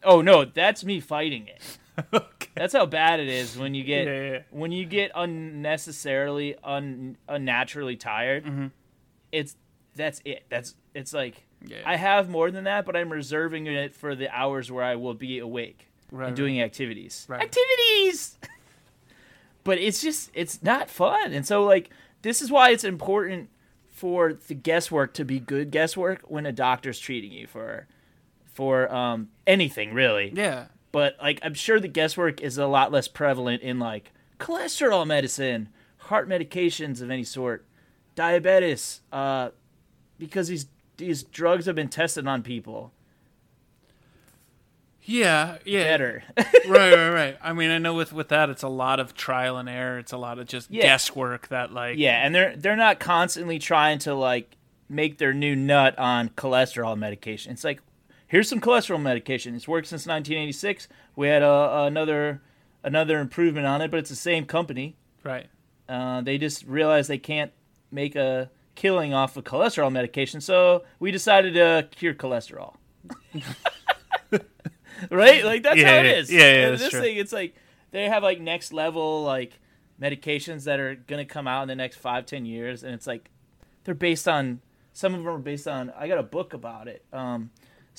Oh 0.02 0.22
no, 0.22 0.44
that's 0.44 0.84
me 0.84 0.98
fighting 1.00 1.48
it. 1.48 1.78
That's 2.60 2.74
how 2.74 2.84
bad 2.84 3.20
it 3.20 3.28
is 3.28 3.56
when 3.56 3.72
you 3.72 3.82
get 3.84 4.06
Yeah, 4.06 4.12
yeah, 4.12 4.30
yeah. 4.32 4.38
when 4.50 4.70
you 4.70 4.84
get 4.84 5.12
unnecessarily 5.14 6.56
un, 6.62 7.16
unnaturally 7.26 7.96
tired. 7.96 8.44
Mm-hmm. 8.44 8.66
It's 9.32 9.56
that's 9.96 10.20
it. 10.26 10.44
That's 10.50 10.74
it's 10.94 11.14
like 11.14 11.46
Yeah. 11.64 11.78
I 11.86 11.96
have 11.96 12.28
more 12.28 12.50
than 12.50 12.64
that, 12.64 12.84
but 12.84 12.96
I'm 12.96 13.10
reserving 13.10 13.66
it 13.66 13.94
for 13.94 14.14
the 14.14 14.28
hours 14.28 14.70
where 14.70 14.84
I 14.84 14.96
will 14.96 15.14
be 15.14 15.38
awake 15.38 15.88
Right, 16.12 16.28
and 16.28 16.36
doing 16.36 16.60
activities. 16.60 17.24
Right. 17.30 17.40
Activities. 17.40 18.36
but 19.64 19.78
it's 19.78 20.02
just 20.02 20.30
it's 20.34 20.62
not 20.62 20.90
fun, 20.90 21.32
and 21.32 21.46
so 21.46 21.64
like 21.64 21.88
this 22.20 22.42
is 22.42 22.50
why 22.50 22.72
it's 22.72 22.84
important 22.84 23.48
for 23.90 24.34
the 24.34 24.54
guesswork 24.54 25.14
to 25.14 25.24
be 25.24 25.40
good 25.40 25.70
guesswork 25.70 26.20
when 26.30 26.44
a 26.44 26.52
doctor's 26.52 26.98
treating 26.98 27.32
you 27.32 27.46
for 27.46 27.86
for 28.52 28.92
um 28.94 29.28
anything 29.46 29.94
really 29.94 30.30
Yeah. 30.36 30.66
But 30.92 31.16
like 31.22 31.40
I'm 31.42 31.54
sure 31.54 31.78
the 31.80 31.88
guesswork 31.88 32.40
is 32.40 32.58
a 32.58 32.66
lot 32.66 32.90
less 32.92 33.08
prevalent 33.08 33.62
in 33.62 33.78
like 33.78 34.12
cholesterol 34.38 35.06
medicine, 35.06 35.68
heart 35.98 36.28
medications 36.28 37.00
of 37.02 37.10
any 37.10 37.24
sort, 37.24 37.64
diabetes, 38.14 39.00
uh, 39.12 39.50
because 40.18 40.48
these 40.48 40.66
these 40.96 41.22
drugs 41.22 41.66
have 41.66 41.74
been 41.76 41.88
tested 41.88 42.26
on 42.26 42.42
people 42.42 42.92
Yeah. 45.02 45.58
Yeah. 45.64 45.84
better. 45.84 46.22
right, 46.36 46.92
right, 46.94 47.10
right. 47.10 47.38
I 47.42 47.52
mean, 47.52 47.70
I 47.70 47.78
know 47.78 47.94
with 47.94 48.12
with 48.12 48.28
that, 48.28 48.50
it's 48.50 48.62
a 48.62 48.68
lot 48.68 49.00
of 49.00 49.14
trial 49.14 49.56
and 49.56 49.68
error. 49.68 49.98
It's 49.98 50.12
a 50.12 50.18
lot 50.18 50.38
of 50.38 50.46
just 50.46 50.70
Yeah. 50.70 50.82
guesswork. 50.82 51.48
That 51.48 51.72
like, 51.72 51.98
yeah, 51.98 52.24
and 52.24 52.34
they're 52.34 52.56
they're 52.56 52.76
not 52.76 53.00
constantly 53.00 53.58
trying 53.58 53.98
to 54.00 54.14
like 54.14 54.56
make 54.88 55.18
their 55.18 55.32
new 55.32 55.54
nut 55.56 55.98
on 55.98 56.28
cholesterol 56.30 56.98
medication. 56.98 57.52
It's 57.52 57.64
like 57.64 57.80
here's 58.30 58.48
some 58.48 58.60
cholesterol 58.60 59.02
medication. 59.02 59.54
It's 59.54 59.66
worked 59.68 59.88
since 59.88 60.06
1986. 60.06 60.88
We 61.16 61.28
had 61.28 61.42
uh, 61.42 61.84
another 61.86 62.40
another 62.82 63.18
improvement 63.20 63.66
on 63.66 63.82
it, 63.82 63.90
but 63.90 63.98
it's 63.98 64.08
the 64.10 64.16
same 64.16 64.46
company. 64.46 64.96
right. 65.22 65.46
Uh, 65.88 66.20
they 66.20 66.38
just 66.38 66.64
realized 66.66 67.10
they 67.10 67.18
can't 67.18 67.50
make 67.90 68.14
a 68.14 68.48
killing 68.76 69.12
off 69.12 69.36
of 69.36 69.42
cholesterol 69.42 69.90
medication, 69.90 70.40
so 70.40 70.84
we 71.00 71.10
decided 71.10 71.54
to 71.54 71.88
cure 71.96 72.14
cholesterol. 72.14 72.74
right? 75.10 75.44
Like 75.44 75.62
that's 75.62 75.76
Yeah, 75.78 75.88
how 75.94 75.98
it 75.98 76.06
is. 76.06 76.32
yeah, 76.32 76.38
yeah, 76.40 76.70
this 76.70 76.90
true. 76.90 77.00
thing, 77.00 77.16
it's 77.16 77.32
like 77.32 77.54
they 77.90 78.08
have 78.08 78.22
like 78.22 78.40
next 78.40 78.72
level 78.72 79.24
like 79.24 79.58
medications 80.00 80.64
that 80.64 80.78
are 80.80 80.94
gonna 80.94 81.24
come 81.24 81.46
out 81.48 81.62
in 81.62 81.68
the 81.68 81.74
next 81.76 81.96
five, 81.96 82.26
ten 82.26 82.44
years, 82.44 82.82
and 82.84 82.94
it's 82.94 83.06
like 83.06 83.30
they're 83.84 83.94
based 83.94 84.28
on 84.28 84.60
some 84.92 85.14
of 85.14 85.20
them 85.24 85.28
are 85.34 85.38
based 85.38 85.66
on. 85.68 85.90
I 85.96 86.08
got 86.08 86.18
a 86.18 86.22
book 86.22 86.52
about 86.54 86.88
it. 86.88 87.04
Um, 87.12 87.50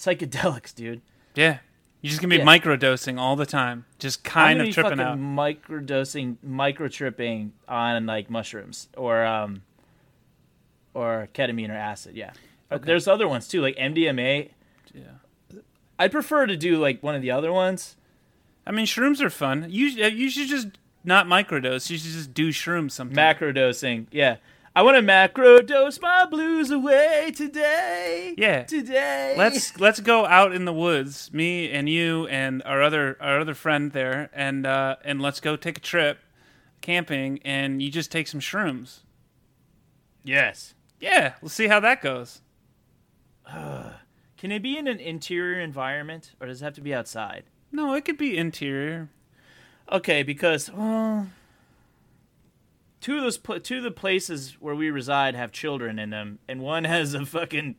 psychedelics, 0.01 0.73
dude. 0.73 1.01
Yeah. 1.35 1.59
You're 2.01 2.09
just 2.09 2.19
gonna 2.21 2.33
be 2.35 2.37
Yeah. 2.39 2.45
microdosing 2.45 3.19
all 3.19 3.35
the 3.35 3.45
time, 3.45 3.85
just 3.99 4.23
kind 4.23 4.59
of 4.59 4.73
tripping 4.73 4.99
out. 4.99 5.19
microdosing, 5.19 6.37
microtripping 6.45 7.51
on 7.67 8.05
like 8.07 8.27
mushrooms 8.29 8.89
or 8.97 9.23
um 9.23 9.61
or 10.93 11.29
ketamine 11.33 11.69
or 11.69 11.73
acid. 11.77 12.15
Yeah, 12.15 12.31
But 12.69 12.83
there's 12.85 13.07
other 13.07 13.27
ones 13.27 13.47
too, 13.47 13.61
like 13.61 13.75
MDMA. 13.77 14.49
Yeah. 14.93 15.03
I'd 15.99 16.11
prefer 16.11 16.47
to 16.47 16.57
do 16.57 16.77
like 16.77 17.03
one 17.03 17.13
of 17.15 17.21
the 17.21 17.29
other 17.31 17.53
ones. 17.53 17.95
I 18.65 18.71
mean, 18.71 18.85
shrooms 18.87 19.21
are 19.21 19.29
fun. 19.29 19.67
You 19.69 20.03
uh, 20.03 20.07
you 20.07 20.29
should 20.31 20.47
just 20.47 20.69
not 21.03 21.27
microdose. 21.27 21.89
You 21.89 21.97
should 21.97 22.11
just 22.11 22.33
do 22.33 22.49
shrooms 22.49 22.91
sometimes. 22.91 23.15
Macro 23.15 23.51
dosing. 23.51 24.07
Yeah, 24.11 24.37
I 24.73 24.83
want 24.83 24.95
to 24.95 25.01
macro 25.01 25.61
dose 25.61 25.99
my 25.99 26.25
blues 26.25 26.71
away 26.71 27.33
today. 27.35 28.33
Yeah. 28.37 28.63
today. 28.63 29.35
let's 29.37 29.77
let's 29.79 29.99
go 29.99 30.25
out 30.25 30.53
in 30.53 30.63
the 30.63 30.73
woods, 30.73 31.31
me 31.33 31.69
and 31.69 31.89
you 31.89 32.25
and 32.27 32.63
our 32.63 32.81
other 32.81 33.17
our 33.19 33.41
other 33.41 33.53
friend 33.53 33.91
there, 33.91 34.29
and 34.33 34.65
uh, 34.65 34.95
and 35.03 35.21
let's 35.21 35.41
go 35.41 35.57
take 35.57 35.77
a 35.77 35.81
trip 35.81 36.19
camping, 36.79 37.39
and 37.43 37.81
you 37.81 37.91
just 37.91 38.11
take 38.11 38.27
some 38.27 38.39
shrooms. 38.39 38.99
yes. 40.23 40.73
Yeah, 40.99 41.33
we'll 41.41 41.49
see 41.49 41.67
how 41.67 41.79
that 41.79 42.01
goes. 42.01 42.41
Can 43.51 44.51
it 44.51 44.61
be 44.61 44.77
in 44.77 44.87
an 44.87 44.99
interior 44.99 45.59
environment 45.59 46.33
or 46.39 46.47
does 46.47 46.61
it 46.61 46.65
have 46.65 46.75
to 46.75 46.81
be 46.81 46.93
outside? 46.93 47.43
No, 47.71 47.93
it 47.93 48.05
could 48.05 48.17
be 48.17 48.37
interior. 48.37 49.09
Okay, 49.91 50.21
because 50.21 50.71
well, 50.71 51.27
two 53.01 53.17
of 53.17 53.23
those 53.23 53.37
pla 53.37 53.57
two 53.57 53.77
of 53.77 53.83
the 53.83 53.91
places 53.91 54.55
where 54.59 54.75
we 54.75 54.89
reside 54.89 55.35
have 55.35 55.51
children 55.51 55.99
in 55.99 56.11
them, 56.11 56.39
and 56.47 56.61
one 56.61 56.85
has 56.85 57.13
a 57.13 57.25
fucking 57.25 57.75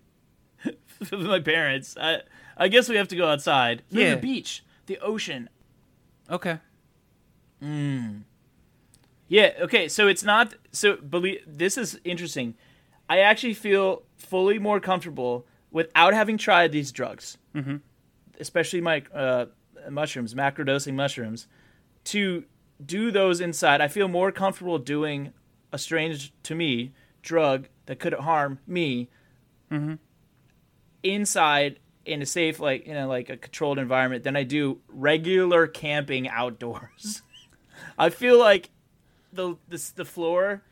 my 1.13 1.41
parents. 1.41 1.97
I 1.99 2.23
I 2.57 2.69
guess 2.69 2.89
we 2.89 2.97
have 2.97 3.09
to 3.09 3.17
go 3.17 3.29
outside. 3.29 3.83
No, 3.91 4.01
Yeah. 4.01 4.15
the 4.17 4.21
beach, 4.21 4.65
the 4.87 4.99
ocean. 4.99 5.49
Okay. 6.29 6.59
Yeah. 9.29 9.53
Okay. 9.61 9.89
So 9.89 10.09
it's 10.09 10.23
not. 10.25 10.55
So 10.73 10.97
believe 10.97 11.43
this 11.47 11.79
is 11.79 11.99
interesting. 12.05 12.55
I 13.09 13.19
actually 13.21 13.55
feel 13.55 14.03
fully 14.17 14.59
more 14.59 14.81
comfortable 14.81 15.47
without 15.71 16.15
having 16.15 16.39
tried 16.39 16.73
these 16.73 16.93
drugs, 16.93 17.39
mm-hmm. 17.55 17.77
especially 18.41 18.81
my 18.81 19.03
uh, 19.15 19.47
mushrooms, 19.91 20.35
macrodosing 20.35 20.95
mushrooms, 20.95 21.47
to 22.05 22.45
do 22.87 23.11
those 23.11 23.41
inside. 23.41 23.81
I 23.81 23.89
feel 23.89 24.09
more 24.09 24.33
comfortable 24.33 24.79
doing 24.79 25.33
a 25.73 25.79
strange 25.79 26.33
to 26.45 26.55
me 26.55 26.93
drug 27.23 27.69
that 27.87 27.99
could 27.99 28.13
harm 28.15 28.59
me 28.67 29.09
inside 31.03 31.79
in 32.05 32.21
a 32.23 32.27
safe, 32.27 32.59
like 32.61 32.87
you 32.87 32.95
know, 32.95 33.09
like 33.09 33.31
a 33.31 33.37
controlled 33.37 33.79
environment 33.79 34.25
than 34.25 34.37
I 34.37 34.43
do 34.43 34.81
regular 34.89 35.67
camping 35.67 36.29
outdoors. 36.29 37.23
I 37.99 38.11
feel 38.11 38.39
like 38.39 38.71
the 39.33 39.57
the 39.69 39.93
the 39.97 40.05
floor 40.05 40.63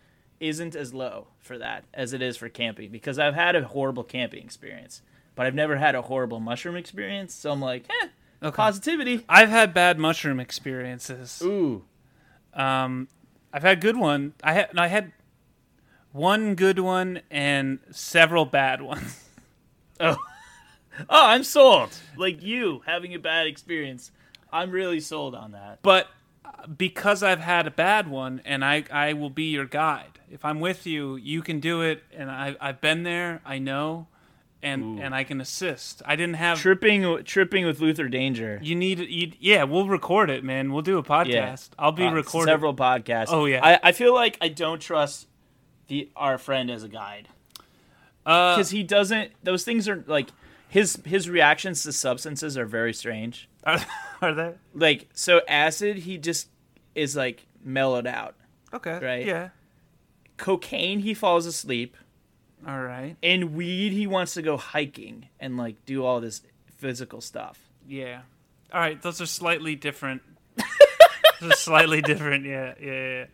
isn't 0.40 0.74
as 0.74 0.94
low 0.94 1.28
for 1.38 1.58
that 1.58 1.84
as 1.92 2.12
it 2.12 2.22
is 2.22 2.36
for 2.36 2.48
camping 2.48 2.90
because 2.90 3.18
I've 3.18 3.34
had 3.34 3.54
a 3.56 3.62
horrible 3.64 4.04
camping 4.04 4.42
experience, 4.42 5.02
but 5.34 5.46
I've 5.46 5.54
never 5.54 5.76
had 5.76 5.94
a 5.94 6.02
horrible 6.02 6.40
mushroom 6.40 6.76
experience. 6.76 7.34
So 7.34 7.50
I'm 7.52 7.60
like, 7.60 7.84
eh, 8.02 8.08
Okay. 8.42 8.56
positivity. 8.56 9.24
I've 9.28 9.50
had 9.50 9.74
bad 9.74 9.98
mushroom 9.98 10.40
experiences. 10.40 11.42
Ooh, 11.44 11.84
Um, 12.54 13.08
I've 13.52 13.62
had 13.62 13.80
good 13.80 13.96
one. 13.96 14.34
I 14.42 14.52
had 14.52 14.70
I 14.76 14.88
had 14.88 15.12
one 16.12 16.54
good 16.54 16.78
one 16.78 17.22
and 17.30 17.78
several 17.90 18.44
bad 18.44 18.82
ones. 18.82 19.28
oh, 20.00 20.16
oh, 21.08 21.26
I'm 21.26 21.44
sold. 21.44 21.90
Like 22.16 22.42
you 22.42 22.82
having 22.86 23.14
a 23.14 23.18
bad 23.18 23.46
experience, 23.46 24.10
I'm 24.52 24.70
really 24.70 25.00
sold 25.00 25.34
on 25.34 25.52
that. 25.52 25.80
But 25.82 26.08
uh, 26.44 26.66
because 26.66 27.22
I've 27.22 27.40
had 27.40 27.66
a 27.66 27.70
bad 27.70 28.08
one, 28.08 28.40
and 28.44 28.64
I 28.64 28.84
I 28.90 29.12
will 29.12 29.30
be 29.30 29.44
your 29.50 29.66
guide. 29.66 30.18
If 30.30 30.44
I'm 30.44 30.60
with 30.60 30.86
you, 30.86 31.16
you 31.16 31.42
can 31.42 31.60
do 31.60 31.82
it, 31.82 32.02
and 32.12 32.30
I 32.30 32.56
I've 32.60 32.80
been 32.80 33.02
there. 33.02 33.40
I 33.44 33.58
know, 33.58 34.06
and 34.62 34.98
and 35.00 35.14
I 35.14 35.24
can 35.24 35.40
assist. 35.40 36.02
I 36.04 36.16
didn't 36.16 36.34
have. 36.36 36.58
Tripping, 36.58 37.24
tripping 37.24 37.64
with 37.66 37.80
Luther 37.80 38.08
Danger. 38.08 38.58
You 38.62 38.74
need 38.74 38.98
you, 38.98 39.32
yeah. 39.38 39.64
We'll 39.64 39.86
record 39.88 40.28
it, 40.30 40.44
man. 40.44 40.72
We'll 40.72 40.82
do 40.82 40.98
a 40.98 41.02
podcast. 41.02 41.70
I'll 41.78 41.92
be 41.92 42.04
Uh, 42.06 42.12
recording. 42.12 42.52
several 42.52 42.74
podcasts. 42.74 43.28
Oh, 43.30 43.46
yeah. 43.46 43.60
I, 43.64 43.80
I 43.88 43.92
feel 43.92 44.14
like 44.14 44.36
I 44.40 44.48
don't 44.48 44.80
trust 44.80 45.28
the 45.88 46.10
our 46.14 46.36
friend 46.38 46.70
as 46.70 46.82
a 46.84 46.88
guide 46.88 47.28
Uh, 48.26 48.54
because 48.56 48.70
he 48.70 48.82
doesn't. 48.82 49.32
Those 49.42 49.64
things 49.64 49.88
are 49.88 50.04
like 50.06 50.28
his 50.68 51.00
his 51.04 51.28
reactions 51.28 51.82
to 51.84 51.92
substances 51.92 52.56
are 52.58 52.66
very 52.66 52.92
strange. 52.92 53.48
are, 53.64 53.78
are 54.22 54.34
they 54.34 54.52
Like 54.74 55.08
so, 55.14 55.40
acid 55.48 55.96
he 55.98 56.18
just 56.18 56.48
is 56.94 57.16
like 57.16 57.46
mellowed 57.64 58.06
out. 58.06 58.34
okay? 58.74 58.98
Right. 59.02 59.26
Yeah. 59.26 59.48
Cocaine 60.36 61.00
he 61.00 61.14
falls 61.14 61.46
asleep. 61.46 61.96
All 62.66 62.80
right. 62.80 63.16
And 63.22 63.54
weed 63.54 63.92
he 63.92 64.06
wants 64.06 64.34
to 64.34 64.42
go 64.42 64.56
hiking 64.56 65.28
and 65.38 65.56
like 65.56 65.84
do 65.86 66.04
all 66.04 66.20
this 66.20 66.42
physical 66.76 67.20
stuff. 67.20 67.58
Yeah. 67.86 68.22
All 68.72 68.80
right. 68.80 69.00
Those 69.00 69.20
are 69.20 69.26
slightly 69.26 69.76
different. 69.76 70.22
those 71.40 71.52
are 71.52 71.56
slightly 71.56 72.02
different. 72.02 72.44
Yeah. 72.44 72.74
Yeah. 72.80 73.26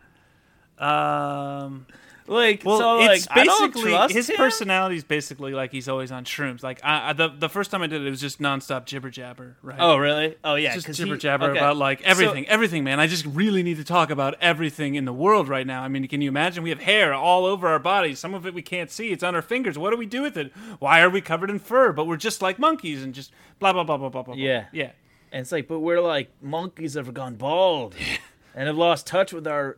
yeah. 0.81 1.59
Um. 1.59 1.87
Like, 2.29 2.63
Well, 2.65 2.79
so 2.79 3.01
it's 3.01 3.29
like, 3.29 3.39
I 3.39 3.45
don't 3.45 3.73
basically 3.73 4.15
his 4.15 4.31
him. 4.31 4.37
personality 4.37 4.97
is 4.97 5.05
basically 5.05 5.53
like 5.53 5.73
he's 5.73 5.89
always 5.89 6.11
on 6.11 6.25
shrooms. 6.25 6.63
Like 6.63 6.81
I, 6.85 7.11
I, 7.11 7.13
the 7.13 7.29
the 7.29 7.49
first 7.49 7.71
time 7.71 7.83
I 7.83 7.87
did 7.87 8.03
it, 8.03 8.07
it 8.07 8.11
was 8.11 8.21
just 8.21 8.41
nonstop 8.41 8.85
jibber 8.85 9.11
jabber. 9.11 9.57
Right? 9.63 9.79
Oh, 9.79 9.97
really? 9.97 10.37
Oh, 10.43 10.55
yeah. 10.55 10.75
Just 10.75 10.93
jibber 10.93 11.17
jabber 11.17 11.51
okay. 11.51 11.59
about 11.59 11.77
like 11.77 12.03
everything, 12.03 12.47
everything, 12.49 12.85
man. 12.85 13.01
I 13.01 13.07
just 13.07 13.27
really 13.27 13.63
need 13.63 13.77
to 13.77 13.85
talk 13.85 14.11
about 14.11 14.35
everything 14.41 14.95
in 14.95 15.05
the 15.05 15.13
world 15.13 15.49
right 15.49 15.67
now. 15.67 15.83
I 15.83 15.89
mean, 15.89 16.07
can 16.09 16.21
you 16.21 16.29
imagine? 16.29 16.63
We 16.63 16.71
have 16.71 16.81
hair 16.81 17.15
all 17.15 17.45
over 17.45 17.69
our 17.69 17.79
bodies. 17.79 18.19
Some 18.19 18.35
of 18.35 18.47
it 18.47 18.55
we 18.55 18.63
can't 18.63 18.91
see. 18.91 19.13
It's 19.13 19.23
on 19.23 19.35
our 19.35 19.43
fingers. 19.43 19.79
What 19.79 19.91
do 19.91 19.97
we 19.97 20.07
do 20.07 20.23
with 20.23 20.37
it? 20.37 20.53
Why 20.79 21.01
are 21.01 21.11
we 21.11 21.21
covered 21.21 21.51
in 21.51 21.59
fur? 21.59 21.93
But 21.93 22.07
we're 22.07 22.17
just 22.17 22.43
like 22.43 22.59
monkeys 22.59 23.03
and 23.03 23.15
just 23.15 23.33
blah 23.59 23.73
blah 23.73 23.85
blah 23.85 23.97
blah 23.97 24.09
blah 24.09 24.23
blah. 24.23 24.35
blah. 24.35 24.43
Yeah. 24.43 24.67
yeah. 24.73 24.93
And 25.33 25.43
it's 25.43 25.53
like, 25.53 25.69
but 25.69 25.81
we're 25.81 26.01
like 26.01 26.31
monkeys 26.41 26.95
that 26.95 27.05
have 27.05 27.15
gone 27.15 27.35
bald 27.37 27.95
and 28.55 28.67
have 28.67 28.77
lost 28.77 29.07
touch 29.07 29.33
with 29.33 29.47
our 29.47 29.77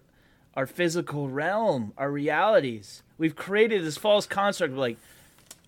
our 0.58 0.66
physical 0.66 1.28
realm, 1.28 1.92
our 1.96 2.10
realities. 2.10 3.04
We've 3.16 3.36
created 3.36 3.84
this 3.84 3.96
false 3.96 4.26
construct 4.26 4.72
of 4.72 4.78
like, 4.78 4.96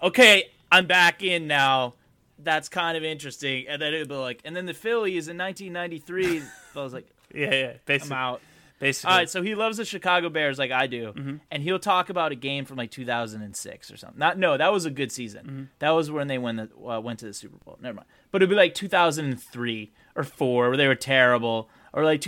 okay, 0.03 0.51
I'm 0.73 0.87
back 0.87 1.23
in 1.23 1.47
now. 1.47 1.95
That's 2.41 2.69
kind 2.69 2.97
of 2.97 3.05
interesting. 3.05 3.67
And 3.69 3.81
then 3.81 3.95
it'd 3.95 4.09
be 4.09 4.15
like, 4.17 4.41
and 4.45 4.57
then 4.57 4.67
the 4.67 4.75
Phillies 4.75 5.29
in 5.29 5.39
1993, 5.39 6.43
I 6.75 6.83
was 6.83 6.93
like, 6.93 7.07
Yeah, 7.33 7.55
yeah, 7.55 7.73
basically. 7.87 8.17
I'm 8.17 8.21
out. 8.23 8.41
Basically, 8.81 9.13
All 9.13 9.17
right, 9.19 9.31
so 9.31 9.43
he 9.43 9.55
loves 9.55 9.77
the 9.77 9.85
Chicago 9.85 10.29
Bears 10.29 10.59
like 10.59 10.73
I 10.73 10.89
do, 10.89 11.13
Mm-hmm. 11.13 11.37
and 11.53 11.63
he'll 11.63 11.79
talk 11.79 12.11
about 12.11 12.33
a 12.33 12.35
game 12.35 12.65
from 12.65 12.77
like 12.79 12.91
2006 12.91 13.93
or 13.93 13.97
something. 13.97 14.19
Not 14.19 14.39
no, 14.39 14.57
that 14.57 14.73
was 14.73 14.87
a 14.87 14.91
good 14.91 15.13
season. 15.13 15.45
Mm-hmm. 15.47 15.63
That 15.79 15.91
was 15.91 16.11
when 16.11 16.27
they 16.27 16.39
went 16.39 16.57
the, 16.59 16.85
uh, 16.89 16.99
went 16.99 17.21
to 17.21 17.27
the 17.27 17.35
Super 17.35 17.59
Bowl. 17.65 17.79
Never 17.81 17.95
mind. 17.97 18.09
But 18.33 18.43
it'd 18.43 18.51
be 18.51 18.57
like 18.57 18.75
2003 18.75 19.93
or 20.17 20.25
four 20.25 20.69
where 20.69 20.77
they 20.77 20.89
were 20.89 20.95
terrible, 20.97 21.69
or 21.93 22.05
like 22.05 22.21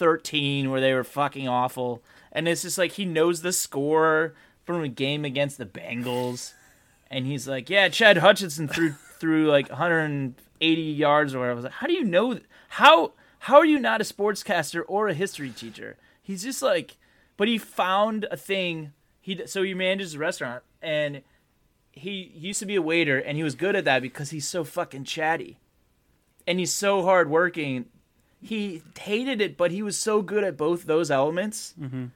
2013 0.00 0.70
where 0.70 0.80
they 0.80 0.94
were 0.94 1.04
fucking 1.04 1.46
awful. 1.48 2.02
And 2.32 2.48
it's 2.48 2.62
just 2.62 2.78
like 2.78 2.92
he 2.92 3.04
knows 3.04 3.42
the 3.42 3.52
score 3.52 4.34
from 4.64 4.82
a 4.82 4.88
game 4.88 5.24
against 5.24 5.58
the 5.58 5.66
Bengals, 5.66 6.54
and 7.10 7.26
he's 7.26 7.48
like, 7.48 7.68
"Yeah, 7.68 7.88
Chad 7.88 8.18
Hutchinson 8.18 8.68
threw 8.68 8.92
threw 9.18 9.48
like 9.50 9.68
180 9.68 10.80
yards 10.82 11.34
or 11.34 11.40
whatever." 11.40 11.52
I 11.52 11.54
was 11.54 11.64
like, 11.64 11.72
"How 11.74 11.86
do 11.86 11.92
you 11.92 12.04
know? 12.04 12.34
th- 12.34 12.44
How 12.68 13.12
how 13.40 13.56
are 13.56 13.64
you 13.64 13.78
not 13.80 14.00
a 14.00 14.04
sportscaster 14.04 14.82
or 14.86 15.08
a 15.08 15.14
history 15.14 15.50
teacher?" 15.50 15.96
He's 16.22 16.44
just 16.44 16.62
like, 16.62 16.96
but 17.36 17.48
he 17.48 17.58
found 17.58 18.26
a 18.30 18.36
thing. 18.36 18.92
He 19.20 19.44
so 19.46 19.62
he 19.64 19.74
manages 19.74 20.14
a 20.14 20.18
restaurant, 20.18 20.62
and 20.80 21.22
he 21.90 22.30
used 22.36 22.60
to 22.60 22.66
be 22.66 22.76
a 22.76 22.82
waiter, 22.82 23.18
and 23.18 23.36
he 23.36 23.42
was 23.42 23.56
good 23.56 23.74
at 23.74 23.84
that 23.86 24.02
because 24.02 24.30
he's 24.30 24.46
so 24.46 24.62
fucking 24.62 25.02
chatty, 25.04 25.58
and 26.46 26.60
he's 26.60 26.72
so 26.72 27.02
hardworking. 27.02 27.86
He 28.42 28.82
hated 28.98 29.40
it, 29.40 29.56
but 29.56 29.70
he 29.70 29.82
was 29.82 29.98
so 29.98 30.22
good 30.22 30.44
at 30.44 30.56
both 30.56 30.84
those 30.84 31.10
elements. 31.10 31.74
Mm-hmm. 31.80 32.06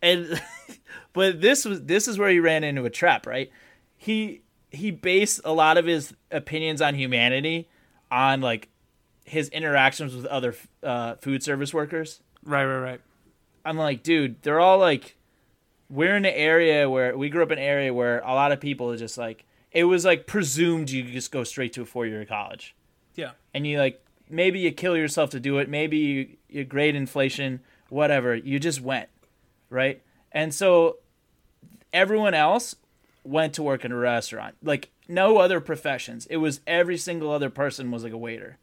And 0.00 0.42
but 1.12 1.40
this 1.40 1.64
was 1.64 1.84
this 1.84 2.08
is 2.08 2.18
where 2.18 2.30
he 2.30 2.40
ran 2.40 2.64
into 2.64 2.84
a 2.84 2.90
trap, 2.90 3.26
right? 3.26 3.50
He 3.96 4.42
he 4.70 4.90
based 4.90 5.40
a 5.44 5.52
lot 5.52 5.78
of 5.78 5.86
his 5.86 6.14
opinions 6.30 6.80
on 6.80 6.94
humanity 6.94 7.68
on 8.10 8.40
like 8.40 8.68
his 9.24 9.48
interactions 9.50 10.14
with 10.14 10.24
other 10.26 10.54
uh, 10.82 11.14
food 11.16 11.42
service 11.42 11.72
workers. 11.72 12.20
right, 12.44 12.64
right, 12.64 12.80
right. 12.80 13.00
I'm 13.64 13.76
like, 13.76 14.02
dude, 14.02 14.40
they're 14.42 14.60
all 14.60 14.78
like, 14.78 15.16
we're 15.90 16.16
in 16.16 16.24
an 16.24 16.34
area 16.34 16.88
where 16.88 17.16
we 17.16 17.28
grew 17.28 17.42
up 17.42 17.50
in 17.50 17.58
an 17.58 17.64
area 17.64 17.92
where 17.92 18.20
a 18.20 18.32
lot 18.32 18.52
of 18.52 18.60
people 18.60 18.90
are 18.90 18.96
just 18.96 19.18
like, 19.18 19.44
it 19.72 19.84
was 19.84 20.04
like 20.04 20.26
presumed 20.26 20.90
you 20.90 21.02
just 21.02 21.30
go 21.30 21.44
straight 21.44 21.74
to 21.74 21.82
a 21.82 21.84
four 21.84 22.06
year 22.06 22.24
college. 22.24 22.74
Yeah, 23.14 23.32
And 23.52 23.66
you 23.66 23.78
like, 23.78 24.02
maybe 24.30 24.60
you 24.60 24.72
kill 24.72 24.96
yourself 24.96 25.30
to 25.30 25.40
do 25.40 25.58
it. 25.58 25.68
Maybe 25.68 25.98
you, 25.98 26.28
you 26.48 26.64
grade 26.64 26.94
inflation, 26.94 27.60
whatever. 27.88 28.34
You 28.34 28.58
just 28.58 28.80
went, 28.80 29.08
right? 29.70 30.02
And 30.32 30.54
so 30.54 30.98
everyone 31.92 32.34
else 32.34 32.76
went 33.24 33.54
to 33.54 33.62
work 33.62 33.84
in 33.84 33.92
a 33.92 33.96
restaurant. 33.96 34.56
Like, 34.62 34.90
no 35.08 35.38
other 35.38 35.60
professions. 35.60 36.26
It 36.26 36.36
was 36.36 36.60
every 36.66 36.98
single 36.98 37.30
other 37.30 37.50
person 37.50 37.90
was 37.90 38.04
like 38.04 38.12
a 38.12 38.18
waiter. 38.18 38.58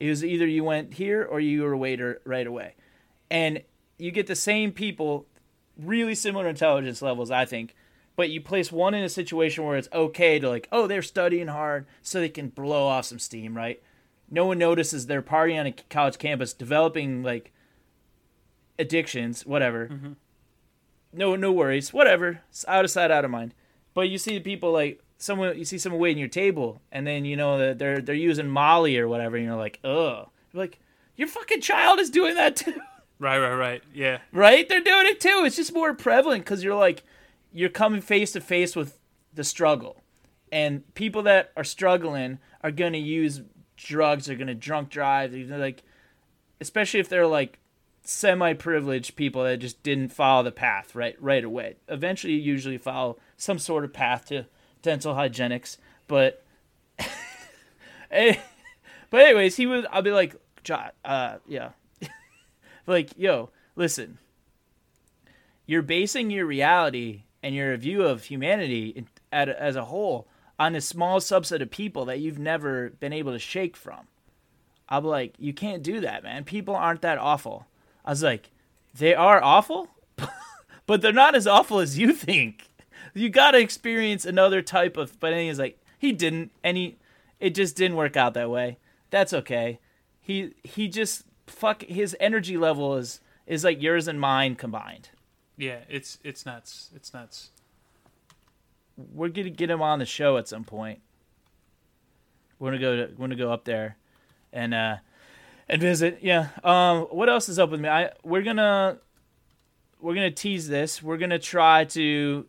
It 0.00 0.08
was 0.08 0.24
either 0.24 0.46
you 0.46 0.64
went 0.64 0.94
here 0.94 1.22
or 1.22 1.38
you 1.38 1.62
were 1.62 1.72
a 1.72 1.78
waiter 1.78 2.20
right 2.24 2.46
away. 2.46 2.74
And 3.30 3.62
you 3.98 4.10
get 4.10 4.26
the 4.26 4.34
same 4.34 4.72
people, 4.72 5.26
really 5.78 6.14
similar 6.14 6.48
intelligence 6.48 7.02
levels, 7.02 7.30
I 7.30 7.44
think, 7.44 7.74
but 8.14 8.30
you 8.30 8.40
place 8.40 8.72
one 8.72 8.94
in 8.94 9.04
a 9.04 9.08
situation 9.08 9.64
where 9.64 9.76
it's 9.76 9.88
okay 9.92 10.38
to 10.38 10.48
like, 10.48 10.68
oh, 10.72 10.86
they're 10.86 11.02
studying 11.02 11.48
hard 11.48 11.86
so 12.02 12.20
they 12.20 12.28
can 12.30 12.48
blow 12.48 12.86
off 12.86 13.04
some 13.04 13.18
steam, 13.18 13.56
right? 13.56 13.82
No 14.30 14.46
one 14.46 14.58
notices 14.58 15.06
they're 15.06 15.22
partying 15.22 15.60
on 15.60 15.66
a 15.66 15.72
college 15.72 16.18
campus, 16.18 16.52
developing 16.52 17.22
like 17.22 17.52
addictions, 18.78 19.46
whatever. 19.46 19.88
Mm-hmm. 19.88 20.12
No, 21.12 21.36
no 21.36 21.52
worries, 21.52 21.92
whatever. 21.92 22.42
It's 22.50 22.64
out 22.68 22.84
of 22.84 22.90
sight, 22.90 23.10
out 23.10 23.24
of 23.24 23.30
mind. 23.30 23.54
But 23.94 24.08
you 24.08 24.18
see 24.18 24.38
people 24.40 24.72
like 24.72 25.02
someone, 25.18 25.56
you 25.56 25.64
see 25.64 25.78
someone 25.78 26.00
waiting 26.00 26.18
your 26.18 26.28
table, 26.28 26.82
and 26.92 27.06
then 27.06 27.24
you 27.24 27.36
know 27.36 27.58
that 27.58 27.78
they're 27.78 28.00
they're 28.00 28.14
using 28.14 28.48
Molly 28.48 28.98
or 28.98 29.08
whatever, 29.08 29.36
and 29.36 29.46
you're 29.46 29.56
like, 29.56 29.78
ugh. 29.84 30.28
You're 30.52 30.62
like, 30.62 30.78
your 31.16 31.28
fucking 31.28 31.60
child 31.60 31.98
is 32.00 32.10
doing 32.10 32.34
that 32.34 32.56
too. 32.56 32.74
right, 33.18 33.38
right, 33.38 33.54
right. 33.54 33.82
Yeah, 33.94 34.18
right? 34.32 34.68
They're 34.68 34.80
doing 34.80 35.06
it 35.06 35.20
too. 35.20 35.44
It's 35.46 35.56
just 35.56 35.72
more 35.72 35.94
prevalent 35.94 36.44
because 36.44 36.62
you're 36.62 36.74
like, 36.74 37.02
you're 37.52 37.70
coming 37.70 38.00
face 38.00 38.32
to 38.32 38.40
face 38.40 38.76
with 38.76 38.98
the 39.32 39.44
struggle, 39.44 40.02
and 40.52 40.82
people 40.94 41.22
that 41.22 41.52
are 41.56 41.64
struggling 41.64 42.38
are 42.62 42.70
gonna 42.70 42.98
use 42.98 43.40
drugs. 43.76 44.26
They're 44.26 44.36
gonna 44.36 44.54
drunk 44.54 44.90
drive. 44.90 45.32
They're 45.32 45.58
like, 45.58 45.82
especially 46.60 47.00
if 47.00 47.08
they're 47.08 47.26
like 47.26 47.58
semi-privileged 48.02 49.16
people 49.16 49.42
that 49.44 49.58
just 49.58 49.82
didn't 49.82 50.10
follow 50.10 50.42
the 50.42 50.52
path 50.52 50.94
right 50.94 51.20
right 51.20 51.44
away. 51.44 51.76
Eventually, 51.88 52.34
you 52.34 52.40
usually 52.40 52.78
follow 52.78 53.18
some 53.36 53.58
sort 53.58 53.84
of 53.84 53.92
path 53.92 54.26
to 54.26 54.46
dental 54.82 55.14
hygienics, 55.14 55.76
but. 56.06 56.42
eh, 58.10 58.36
but 59.10 59.20
anyways, 59.20 59.56
he 59.56 59.66
was. 59.66 59.84
I'll 59.90 60.02
be 60.02 60.10
like, 60.12 60.34
"Jo- 60.64 60.90
uh, 61.04 61.36
yeah, 61.46 61.70
like, 62.86 63.10
yo, 63.16 63.50
listen. 63.74 64.18
You're 65.68 65.82
basing 65.82 66.30
your 66.30 66.46
reality 66.46 67.24
and 67.42 67.54
your 67.54 67.76
view 67.76 68.04
of 68.04 68.24
humanity 68.24 69.04
as 69.32 69.76
a 69.76 69.84
whole 69.84 70.28
on 70.58 70.74
a 70.74 70.80
small 70.80 71.20
subset 71.20 71.62
of 71.62 71.70
people 71.70 72.04
that 72.06 72.20
you've 72.20 72.38
never 72.38 72.90
been 72.90 73.12
able 73.12 73.32
to 73.32 73.38
shake 73.38 73.76
from. 73.76 74.06
I'm 74.88 75.04
like, 75.04 75.34
you 75.38 75.52
can't 75.52 75.82
do 75.82 76.00
that, 76.00 76.22
man. 76.22 76.44
People 76.44 76.76
aren't 76.76 77.02
that 77.02 77.18
awful. 77.18 77.66
I 78.04 78.10
was 78.10 78.22
like, 78.22 78.50
they 78.94 79.14
are 79.14 79.42
awful, 79.42 79.88
but 80.86 81.02
they're 81.02 81.12
not 81.12 81.34
as 81.34 81.46
awful 81.46 81.80
as 81.80 81.98
you 81.98 82.12
think. 82.12 82.68
You 83.12 83.28
got 83.28 83.52
to 83.52 83.58
experience 83.58 84.24
another 84.24 84.62
type 84.62 84.96
of. 84.96 85.18
But 85.18 85.34
he's 85.34 85.58
like, 85.58 85.78
he 85.98 86.12
didn't, 86.12 86.52
and 86.62 86.76
he, 86.76 86.96
it 87.40 87.54
just 87.54 87.76
didn't 87.76 87.96
work 87.96 88.16
out 88.16 88.34
that 88.34 88.50
way. 88.50 88.78
That's 89.10 89.32
okay. 89.32 89.80
He 90.20 90.54
he 90.62 90.88
just 90.88 91.24
fuck 91.46 91.82
his 91.82 92.16
energy 92.20 92.56
level 92.56 92.96
is 92.96 93.20
is 93.46 93.64
like 93.64 93.80
yours 93.82 94.08
and 94.08 94.20
mine 94.20 94.54
combined. 94.56 95.10
yeah. 95.56 95.80
It's 95.88 96.18
it's 96.24 96.44
nuts. 96.46 96.90
It's 96.94 97.12
nuts. 97.14 97.50
We're 98.96 99.28
gonna 99.28 99.50
get 99.50 99.70
him 99.70 99.82
on 99.82 99.98
the 99.98 100.06
show 100.06 100.36
at 100.36 100.48
some 100.48 100.64
point. 100.64 101.00
We're 102.58 102.70
gonna 102.70 102.80
go 102.80 102.96
to, 102.96 103.12
we're 103.12 103.26
gonna 103.26 103.36
go 103.36 103.52
up 103.52 103.64
there, 103.64 103.96
and 104.52 104.72
uh, 104.74 104.96
and 105.68 105.80
visit. 105.80 106.18
Yeah. 106.22 106.48
Um. 106.64 107.02
What 107.10 107.28
else 107.28 107.48
is 107.48 107.58
up 107.58 107.70
with 107.70 107.80
me? 107.80 107.88
I 107.88 108.12
we're 108.22 108.42
gonna 108.42 108.98
we're 110.00 110.14
gonna 110.14 110.30
tease 110.30 110.68
this. 110.68 111.02
We're 111.02 111.18
gonna 111.18 111.38
try 111.38 111.84
to 111.84 112.46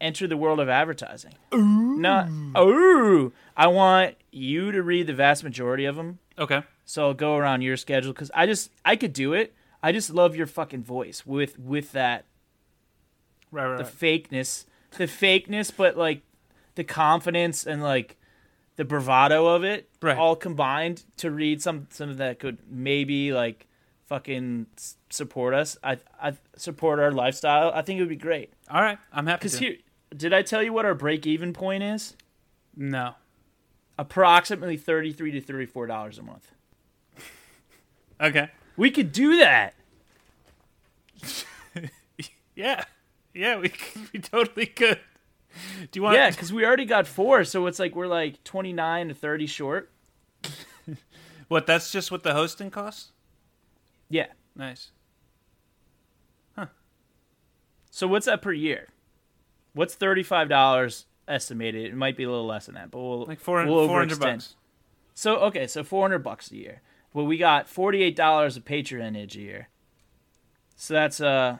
enter 0.00 0.26
the 0.26 0.36
world 0.36 0.60
of 0.60 0.68
advertising. 0.68 1.34
Ooh. 1.54 1.98
Not 1.98 2.28
ooh. 2.56 3.32
I 3.56 3.66
want 3.66 4.14
you 4.30 4.70
to 4.72 4.82
read 4.82 5.06
the 5.08 5.14
vast 5.14 5.42
majority 5.44 5.84
of 5.84 5.96
them. 5.96 6.18
Okay. 6.38 6.62
So 6.84 7.08
I'll 7.08 7.14
go 7.14 7.36
around 7.36 7.62
your 7.62 7.76
schedule 7.76 8.12
because 8.12 8.30
I 8.34 8.46
just 8.46 8.70
I 8.84 8.96
could 8.96 9.12
do 9.12 9.32
it. 9.34 9.54
I 9.82 9.92
just 9.92 10.10
love 10.10 10.34
your 10.34 10.46
fucking 10.46 10.84
voice 10.84 11.26
with 11.26 11.58
with 11.58 11.92
that 11.92 12.24
Right, 13.50 13.66
right, 13.66 13.78
the 13.78 13.84
right. 13.84 13.92
fakeness, 14.30 14.66
the 14.96 15.04
fakeness, 15.04 15.70
but 15.76 15.96
like 15.96 16.22
the 16.74 16.84
confidence 16.84 17.66
and 17.66 17.82
like 17.82 18.16
the 18.76 18.84
bravado 18.84 19.46
of 19.46 19.64
it, 19.64 19.88
Right. 20.00 20.16
all 20.16 20.36
combined 20.36 21.04
to 21.18 21.30
read 21.30 21.60
some 21.62 21.86
some 21.90 22.16
that 22.16 22.38
could 22.38 22.58
maybe 22.70 23.32
like 23.32 23.66
fucking 24.06 24.66
support 25.10 25.52
us. 25.54 25.76
I 25.82 25.98
I 26.20 26.34
support 26.56 26.98
our 27.00 27.10
lifestyle. 27.12 27.70
I 27.74 27.82
think 27.82 27.98
it 27.98 28.02
would 28.02 28.08
be 28.08 28.16
great. 28.16 28.52
All 28.70 28.80
right. 28.80 28.98
I'm 29.12 29.26
happy. 29.26 29.38
Because 29.40 29.58
here, 29.58 29.76
did 30.16 30.32
I 30.32 30.42
tell 30.42 30.62
you 30.62 30.72
what 30.72 30.84
our 30.84 30.94
break 30.94 31.26
even 31.26 31.52
point 31.52 31.82
is? 31.82 32.16
no. 32.76 33.14
Approximately 34.00 34.76
thirty 34.76 35.12
three 35.12 35.32
to 35.32 35.40
thirty 35.40 35.66
four 35.66 35.86
dollars 35.86 36.18
a 36.18 36.22
month. 36.22 36.52
Okay. 38.20 38.48
We 38.76 38.90
could 38.90 39.12
do 39.12 39.36
that. 39.38 39.74
Yeah. 42.54 42.82
Yeah. 43.38 43.58
We 43.58 43.72
we 44.12 44.18
totally 44.20 44.66
could. 44.66 44.98
Do 45.90 45.98
you 45.98 46.02
want? 46.02 46.16
Yeah, 46.16 46.30
because 46.30 46.52
we 46.52 46.64
already 46.64 46.84
got 46.84 47.06
four, 47.06 47.44
so 47.44 47.66
it's 47.66 47.78
like 47.78 47.94
we're 47.96 48.06
like 48.06 48.42
twenty 48.44 48.72
nine 48.72 49.08
to 49.08 49.14
thirty 49.14 49.46
short. 49.46 49.90
What? 51.48 51.66
That's 51.66 51.90
just 51.90 52.10
what 52.12 52.22
the 52.24 52.34
hosting 52.34 52.70
costs. 52.70 53.12
Yeah, 54.10 54.26
Nice. 54.54 54.90
Huh. 56.56 56.66
So 57.90 58.06
what's 58.06 58.26
that 58.26 58.42
per 58.42 58.52
year? 58.52 58.88
What's 59.72 59.94
thirty 59.94 60.22
five 60.22 60.50
dollars 60.50 61.06
estimated? 61.26 61.86
It 61.86 61.94
might 61.96 62.18
be 62.18 62.24
a 62.24 62.28
little 62.30 62.46
less 62.46 62.66
than 62.66 62.74
that, 62.74 62.90
but 62.90 62.98
we'll 63.00 63.24
Like 63.24 63.40
four 63.40 63.64
we'll 63.64 63.86
four 63.86 63.98
hundred 63.98 64.18
overextend. 64.18 64.20
bucks. 64.20 64.56
So 65.14 65.36
okay, 65.38 65.66
so 65.66 65.82
four 65.84 66.02
hundred 66.02 66.18
bucks 66.18 66.50
a 66.50 66.56
year. 66.56 66.82
Well, 67.14 67.24
we 67.26 67.38
got 67.38 67.66
forty 67.66 68.02
eight 68.02 68.14
dollars 68.16 68.58
of 68.58 68.66
patronage 68.66 69.34
a 69.36 69.40
year. 69.40 69.68
So 70.76 70.92
that's 70.92 71.18
uh 71.18 71.58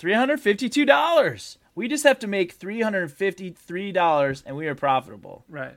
three 0.00 0.14
hundred 0.14 0.40
fifty 0.40 0.68
two 0.70 0.86
dollars. 0.86 1.58
We 1.74 1.86
just 1.88 2.04
have 2.04 2.18
to 2.20 2.26
make 2.26 2.52
three 2.52 2.80
hundred 2.80 3.12
fifty 3.12 3.50
three 3.50 3.92
dollars, 3.92 4.42
and 4.46 4.56
we 4.56 4.66
are 4.66 4.74
profitable. 4.74 5.44
Right. 5.48 5.76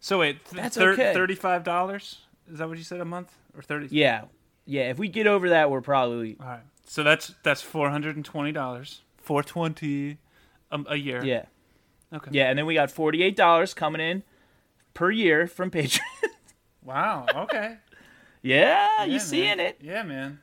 So 0.00 0.18
wait, 0.20 0.42
th- 0.46 0.62
That's 0.62 0.76
thir- 0.76 0.92
okay. 0.92 1.12
thirty-five 1.12 1.62
dollars. 1.62 2.20
Is 2.50 2.58
that 2.58 2.68
what 2.68 2.78
you 2.78 2.84
said 2.84 3.00
a 3.00 3.04
month 3.04 3.32
or 3.54 3.60
thirty? 3.62 3.88
Yeah, 3.90 4.24
yeah. 4.64 4.90
If 4.90 4.98
we 4.98 5.08
get 5.08 5.26
over 5.26 5.50
that, 5.50 5.70
we're 5.70 5.82
probably 5.82 6.36
All 6.40 6.46
right. 6.46 6.60
So 6.86 7.02
that's 7.02 7.34
that's 7.42 7.60
four 7.62 7.90
hundred 7.90 8.16
and 8.16 8.24
twenty 8.24 8.50
dollars. 8.52 9.02
Four 9.18 9.42
twenty 9.42 10.16
a, 10.70 10.80
a 10.88 10.96
year. 10.96 11.22
yeah, 11.24 11.44
Okay. 12.12 12.30
yeah. 12.32 12.48
And 12.48 12.58
then 12.58 12.64
we 12.66 12.72
got 12.74 12.90
forty 12.90 13.22
eight 13.22 13.36
dollars 13.36 13.74
coming 13.74 14.00
in 14.00 14.22
per 14.94 15.10
year 15.10 15.46
from 15.46 15.70
Patreon. 15.70 16.00
Wow. 16.82 17.26
Okay. 17.34 17.76
yeah, 18.42 18.88
Yeah, 19.00 19.04
you 19.04 19.18
seeing 19.20 19.60
it? 19.60 19.76
Yeah, 19.82 20.02
man. 20.02 20.40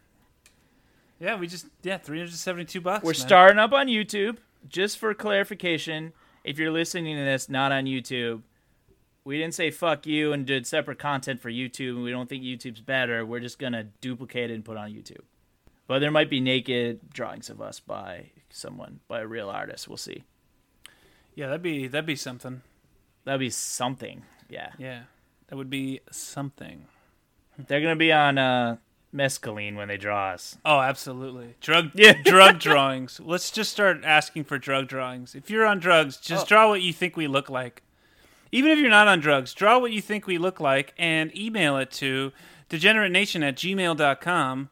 Yeah, 1.20 1.36
we 1.38 1.48
just 1.48 1.68
yeah 1.84 1.98
three 1.98 2.20
hundred 2.20 2.34
seventy-two 2.34 2.82
bucks. 2.82 3.04
We're 3.04 3.10
man. 3.12 3.16
starting 3.16 3.60
up 3.60 3.74
on 3.74 3.88
YouTube. 3.88 4.38
Just 4.70 4.98
for 4.98 5.14
clarification, 5.14 6.14
if 6.44 6.58
you're 6.60 6.72
listening 6.72 7.16
to 7.18 7.24
this 7.24 7.48
not 7.50 7.72
on 7.72 7.86
YouTube, 7.86 8.42
we 9.24 9.38
didn't 9.38 9.54
say 9.56 9.72
fuck 9.72 10.06
you 10.06 10.34
and 10.34 10.46
did 10.46 10.68
separate 10.68 11.00
content 11.00 11.40
for 11.40 11.50
YouTube, 11.50 11.92
and 11.96 12.04
we 12.04 12.12
don't 12.12 12.28
think 12.28 12.44
YouTube's 12.44 12.82
better. 12.82 13.26
We're 13.26 13.40
just 13.40 13.60
gonna 13.60 13.86
duplicate 14.02 14.52
it 14.52 14.56
and 14.56 14.66
put 14.66 14.74
it 14.78 14.80
on 14.80 14.92
YouTube. 14.92 15.22
But 15.88 16.00
there 16.00 16.12
might 16.12 16.30
be 16.30 16.42
naked 16.42 17.00
drawings 17.14 17.50
of 17.50 17.62
us 17.62 17.80
by 17.80 18.32
someone, 18.50 19.00
by 19.08 19.22
a 19.22 19.28
real 19.28 19.50
artist. 19.50 19.88
We'll 19.88 19.98
see. 19.98 20.24
Yeah, 21.34 21.48
that'd 21.48 21.62
be 21.62 21.88
that'd 21.88 22.06
be 22.06 22.16
something. 22.16 22.62
That'd 23.24 23.40
be 23.40 23.50
something. 23.50 24.24
Yeah, 24.50 24.72
Yeah, 24.78 25.04
that 25.48 25.56
would 25.56 25.70
be 25.70 26.00
something. 26.12 26.86
they're 27.68 27.82
gonna 27.82 27.96
be 27.96 28.12
on 28.12 28.38
uh, 28.38 28.78
mescaline 29.18 29.76
when 29.76 29.88
they 29.88 29.98
draw 29.98 30.30
us. 30.32 30.58
Oh, 30.64 30.80
absolutely. 30.80 31.56
Drug 31.62 31.92
Yeah. 31.96 32.14
drug 32.24 32.60
drawings. 32.60 33.20
Let's 33.24 33.50
just 33.52 33.72
start 33.72 34.04
asking 34.04 34.44
for 34.46 34.58
drug 34.58 34.88
drawings. 34.88 35.34
If 35.36 35.50
you're 35.50 35.66
on 35.66 35.80
drugs, 35.80 36.18
just 36.18 36.46
Oh. 36.46 36.48
draw 36.50 36.70
what 36.70 36.82
you 36.82 36.94
think 36.94 37.18
we 37.18 37.28
look 37.28 37.50
like. 37.50 37.82
Even 38.52 38.72
if 38.72 38.80
you're 38.80 38.90
not 38.90 39.08
on 39.08 39.20
drugs, 39.20 39.54
draw 39.54 39.78
what 39.80 39.92
you 39.92 40.02
think 40.02 40.26
we 40.28 40.38
look 40.38 40.60
like 40.60 40.94
and 40.98 41.36
email 41.38 41.78
it 41.78 41.92
to 41.92 42.32
degeneratenation 42.70 43.44
at 43.44 43.56
gmail.com, 43.58 44.70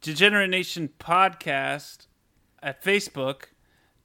Degenerate 0.00 0.50
Nation 0.50 0.90
Podcast 0.98 2.06
at 2.62 2.82
Facebook, 2.82 3.44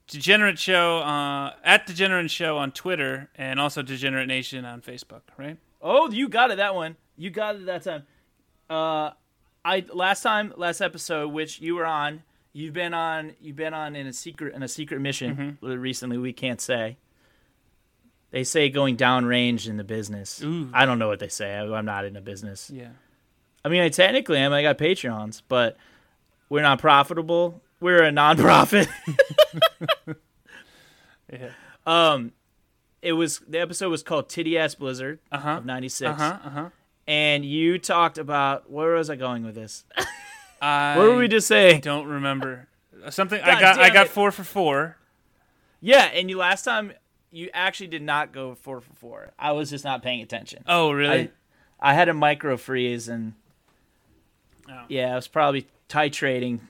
Degenerate 0.06 0.58
Show 0.58 0.98
uh, 0.98 1.54
at 1.64 1.86
Degenerate 1.86 2.30
Show 2.30 2.56
on 2.58 2.72
Twitter, 2.72 3.28
and 3.36 3.60
also 3.60 3.82
Degenerate 3.82 4.28
Nation 4.28 4.64
on 4.64 4.80
Facebook, 4.82 5.22
right? 5.36 5.56
Oh, 5.82 6.10
you 6.10 6.28
got 6.28 6.50
it 6.50 6.56
that 6.56 6.74
one. 6.74 6.96
You 7.16 7.30
got 7.30 7.56
it 7.56 7.66
that 7.66 7.82
time. 7.82 8.04
Uh, 8.68 9.10
I 9.64 9.84
last 9.92 10.22
time, 10.22 10.52
last 10.56 10.80
episode, 10.80 11.28
which 11.28 11.60
you 11.60 11.74
were 11.74 11.86
on. 11.86 12.22
You've 12.52 12.72
been 12.72 12.94
on. 12.94 13.34
You've 13.40 13.56
been 13.56 13.74
on 13.74 13.94
in 13.94 14.06
a 14.06 14.12
secret 14.12 14.54
in 14.54 14.62
a 14.62 14.68
secret 14.68 15.00
mission 15.00 15.58
recently. 15.60 16.18
We 16.18 16.32
can't 16.32 16.60
say. 16.60 16.96
They 18.30 18.44
say 18.44 18.68
going 18.70 18.96
downrange 18.96 19.68
in 19.68 19.76
the 19.76 19.84
business. 19.84 20.40
Ooh. 20.42 20.70
I 20.72 20.86
don't 20.86 20.98
know 20.98 21.08
what 21.08 21.18
they 21.18 21.28
say. 21.28 21.54
I, 21.54 21.64
I'm 21.64 21.84
not 21.84 22.04
in 22.04 22.14
the 22.14 22.20
business. 22.20 22.70
Yeah. 22.72 22.90
I 23.64 23.68
mean, 23.68 23.82
I 23.82 23.88
technically 23.88 24.38
am. 24.38 24.52
I 24.52 24.62
got 24.62 24.78
Patreons, 24.78 25.42
but 25.48 25.76
we're 26.48 26.62
not 26.62 26.78
profitable. 26.78 27.60
We're 27.80 28.04
a 28.04 28.10
nonprofit. 28.10 28.88
Yeah. 31.32 31.50
um, 31.86 32.32
it 33.02 33.12
was 33.12 33.38
the 33.48 33.60
episode 33.60 33.88
was 33.88 34.02
called 34.02 34.28
Titty 34.28 34.58
Ass 34.58 34.74
Blizzard 34.74 35.20
Uh 35.30 35.38
huh. 35.38 35.50
of 35.58 35.64
'96. 35.64 36.20
Uh 36.20 36.38
huh. 36.42 36.68
And 37.10 37.44
you 37.44 37.76
talked 37.80 38.18
about 38.18 38.70
where 38.70 38.92
was 38.94 39.10
I 39.10 39.16
going 39.16 39.44
with 39.44 39.56
this? 39.56 39.84
I 40.62 40.96
What 40.96 41.08
were 41.08 41.16
we 41.16 41.26
just 41.26 41.48
saying? 41.48 41.78
I 41.78 41.80
don't 41.80 42.06
remember 42.06 42.68
something. 43.08 43.40
God 43.40 43.48
I 43.48 43.60
got 43.60 43.80
I 43.80 43.90
got 43.90 44.06
it. 44.06 44.10
four 44.12 44.30
for 44.30 44.44
four. 44.44 44.96
Yeah, 45.80 46.04
and 46.04 46.30
you 46.30 46.36
last 46.38 46.62
time 46.62 46.92
you 47.32 47.50
actually 47.52 47.88
did 47.88 48.02
not 48.02 48.30
go 48.30 48.54
four 48.54 48.80
for 48.80 48.92
four. 48.94 49.30
I 49.36 49.50
was 49.50 49.70
just 49.70 49.84
not 49.84 50.04
paying 50.04 50.20
attention. 50.22 50.62
Oh, 50.68 50.92
really? 50.92 51.30
I, 51.80 51.90
I 51.90 51.94
had 51.94 52.08
a 52.08 52.14
micro 52.14 52.56
freeze 52.56 53.08
and 53.08 53.34
Oh. 54.68 54.84
yeah, 54.88 55.10
I 55.12 55.16
was 55.16 55.26
probably 55.26 55.66
titrating. 55.88 56.60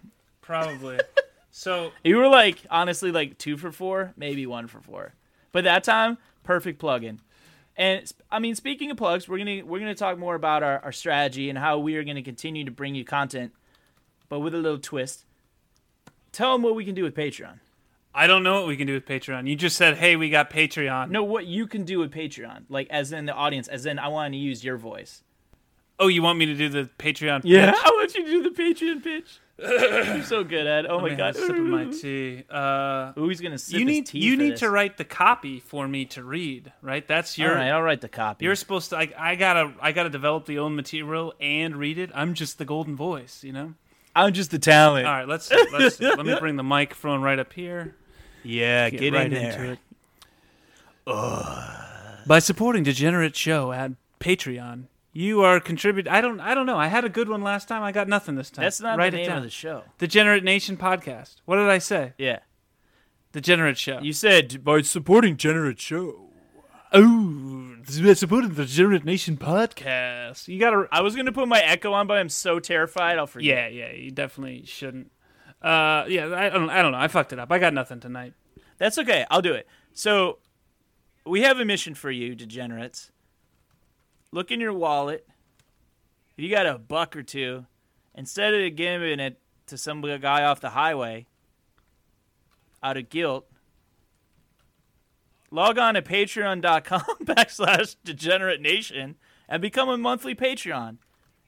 Probably. 0.40 1.00
so 1.50 1.92
You 2.02 2.16
were 2.16 2.28
like 2.28 2.56
honestly 2.70 3.12
like 3.12 3.36
two 3.36 3.58
for 3.58 3.72
four, 3.72 4.14
maybe 4.16 4.46
one 4.46 4.68
for 4.68 4.80
four. 4.80 5.12
But 5.52 5.64
that 5.64 5.84
time, 5.84 6.16
perfect 6.44 6.78
plug-in. 6.78 7.20
And 7.76 8.12
I 8.30 8.38
mean, 8.38 8.54
speaking 8.54 8.90
of 8.90 8.96
plugs, 8.96 9.28
we're 9.28 9.38
gonna 9.38 9.64
we're 9.64 9.78
gonna 9.78 9.94
talk 9.94 10.18
more 10.18 10.34
about 10.34 10.62
our, 10.62 10.80
our 10.80 10.92
strategy 10.92 11.48
and 11.48 11.58
how 11.58 11.78
we 11.78 11.96
are 11.96 12.04
gonna 12.04 12.22
continue 12.22 12.64
to 12.64 12.70
bring 12.70 12.94
you 12.94 13.04
content, 13.04 13.52
but 14.28 14.40
with 14.40 14.54
a 14.54 14.58
little 14.58 14.78
twist. 14.78 15.24
Tell 16.32 16.52
them 16.52 16.62
what 16.62 16.74
we 16.74 16.84
can 16.84 16.94
do 16.94 17.02
with 17.02 17.14
Patreon. 17.14 17.58
I 18.14 18.26
don't 18.26 18.42
know 18.42 18.60
what 18.60 18.68
we 18.68 18.76
can 18.76 18.86
do 18.86 18.94
with 18.94 19.06
Patreon. 19.06 19.48
You 19.48 19.56
just 19.56 19.76
said, 19.76 19.96
"Hey, 19.96 20.16
we 20.16 20.30
got 20.30 20.50
Patreon." 20.50 21.10
No, 21.10 21.22
what 21.22 21.46
you 21.46 21.66
can 21.66 21.84
do 21.84 21.98
with 21.98 22.12
Patreon, 22.12 22.64
like 22.68 22.88
as 22.90 23.12
in 23.12 23.26
the 23.26 23.34
audience, 23.34 23.68
as 23.68 23.86
in 23.86 23.98
I 23.98 24.08
want 24.08 24.34
to 24.34 24.38
use 24.38 24.64
your 24.64 24.76
voice. 24.76 25.22
Oh, 25.98 26.08
you 26.08 26.22
want 26.22 26.38
me 26.38 26.46
to 26.46 26.54
do 26.54 26.68
the 26.68 26.88
Patreon? 26.98 27.42
Yeah, 27.44 27.70
pitch? 27.70 27.80
I 27.84 27.90
want 27.90 28.14
you 28.14 28.24
to 28.24 28.30
do 28.30 28.42
the 28.42 28.62
Patreon 28.62 29.04
pitch. 29.04 29.38
You're 30.14 30.22
so 30.22 30.42
good 30.42 30.66
at. 30.66 30.84
it. 30.86 30.90
Oh 30.90 30.96
Let 30.96 31.02
my 31.02 31.08
me 31.10 31.16
god. 31.16 31.36
have 31.36 31.44
a 31.44 31.46
sip 31.46 31.56
of 31.56 31.62
my 31.62 31.84
tea. 31.86 32.44
Uh, 32.50 33.12
Ooh, 33.18 33.28
he's 33.28 33.40
gonna 33.40 33.58
sip 33.58 33.78
you 33.78 33.86
his 33.86 33.94
need 33.94 34.06
tea 34.06 34.18
you 34.20 34.36
for 34.36 34.42
need 34.42 34.52
this. 34.52 34.60
to 34.60 34.70
write 34.70 34.96
the 34.96 35.04
copy 35.04 35.60
for 35.60 35.86
me 35.86 36.04
to 36.06 36.22
read. 36.24 36.72
Right? 36.82 37.06
That's 37.06 37.36
your. 37.36 37.50
All 37.50 37.56
right, 37.56 37.68
I'll 37.68 37.82
write 37.82 38.00
the 38.00 38.08
copy. 38.08 38.44
You're 38.46 38.54
supposed 38.54 38.90
to. 38.90 38.96
I, 38.98 39.12
I 39.18 39.34
gotta. 39.36 39.72
I 39.80 39.92
gotta 39.92 40.08
develop 40.10 40.46
the 40.46 40.58
own 40.58 40.74
material 40.76 41.34
and 41.40 41.76
read 41.76 41.98
it. 41.98 42.10
I'm 42.14 42.34
just 42.34 42.58
the 42.58 42.64
golden 42.64 42.96
voice. 42.96 43.44
You 43.44 43.52
know. 43.52 43.74
I'm 44.16 44.32
just 44.32 44.50
the 44.50 44.58
talent. 44.58 45.06
All 45.06 45.12
right. 45.12 45.28
Let's. 45.28 45.50
let's 45.72 46.00
let 46.00 46.24
me 46.24 46.36
bring 46.38 46.56
the 46.56 46.62
microphone 46.62 47.20
right 47.22 47.38
up 47.38 47.52
here. 47.52 47.94
Yeah, 48.42 48.88
get, 48.90 49.12
right 49.12 49.26
in 49.26 49.32
there. 49.34 49.52
into 49.52 49.72
it. 49.72 49.78
By 52.26 52.38
supporting 52.38 52.82
Degenerate 52.84 53.36
Show 53.36 53.72
at 53.72 53.92
Patreon, 54.20 54.84
you 55.12 55.42
are 55.42 55.58
contributing. 55.60 56.12
I 56.12 56.20
don't. 56.20 56.40
I 56.40 56.54
don't 56.54 56.66
know. 56.66 56.78
I 56.78 56.86
had 56.88 57.04
a 57.04 57.08
good 57.08 57.28
one 57.28 57.42
last 57.42 57.68
time. 57.68 57.82
I 57.82 57.92
got 57.92 58.08
nothing 58.08 58.36
this 58.36 58.50
time. 58.50 58.64
That's 58.64 58.80
not 58.80 58.98
Write 58.98 59.10
the 59.10 59.18
it 59.18 59.20
name 59.22 59.28
down. 59.30 59.38
of 59.38 59.44
the 59.44 59.50
show. 59.50 59.82
Degenerate 59.98 60.44
Nation 60.44 60.76
podcast. 60.76 61.36
What 61.44 61.56
did 61.56 61.68
I 61.68 61.78
say? 61.78 62.12
Yeah, 62.18 62.40
Degenerate 63.32 63.78
Show. 63.78 64.00
you 64.00 64.12
said 64.12 64.62
by 64.64 64.82
supporting 64.82 65.36
Generate 65.36 65.80
Show. 65.80 66.28
oh, 66.92 67.76
by 68.02 68.12
supporting 68.14 68.54
the 68.54 68.64
Degenerate 68.64 69.04
Nation 69.04 69.36
podcast. 69.36 70.46
You 70.48 70.58
gotta. 70.60 70.86
I 70.92 71.00
was 71.00 71.16
gonna 71.16 71.32
put 71.32 71.48
my 71.48 71.60
echo 71.60 71.92
on, 71.92 72.06
but 72.06 72.16
I'm 72.18 72.28
so 72.28 72.60
terrified 72.60 73.18
I'll 73.18 73.26
forget. 73.26 73.72
Yeah, 73.72 73.86
yeah. 73.88 73.92
You 73.92 74.10
definitely 74.10 74.64
shouldn't. 74.64 75.10
Uh, 75.60 76.04
yeah. 76.08 76.32
I 76.34 76.48
don't. 76.50 76.70
I 76.70 76.82
don't 76.82 76.92
know. 76.92 76.98
I 76.98 77.08
fucked 77.08 77.32
it 77.32 77.38
up. 77.38 77.50
I 77.50 77.58
got 77.58 77.74
nothing 77.74 78.00
tonight. 78.00 78.34
That's 78.78 78.96
okay. 78.98 79.26
I'll 79.30 79.42
do 79.42 79.52
it. 79.52 79.66
So, 79.92 80.38
we 81.26 81.42
have 81.42 81.60
a 81.60 81.64
mission 81.66 81.94
for 81.94 82.10
you, 82.10 82.34
degenerates. 82.34 83.10
Look 84.32 84.50
in 84.50 84.60
your 84.60 84.72
wallet. 84.72 85.26
If 86.36 86.44
you 86.44 86.50
got 86.50 86.66
a 86.66 86.78
buck 86.78 87.16
or 87.16 87.22
two, 87.22 87.66
instead 88.14 88.54
of 88.54 88.76
giving 88.76 89.20
it 89.20 89.40
to 89.66 89.76
some 89.76 90.00
guy 90.20 90.44
off 90.44 90.60
the 90.60 90.70
highway 90.70 91.26
out 92.82 92.96
of 92.96 93.08
guilt, 93.08 93.46
log 95.50 95.78
on 95.78 95.94
to 95.94 96.02
patreon.com 96.02 97.02
backslash 97.24 97.96
degenerate 98.04 98.60
nation 98.60 99.16
and 99.48 99.60
become 99.60 99.88
a 99.88 99.98
monthly 99.98 100.34
Patreon. 100.34 100.98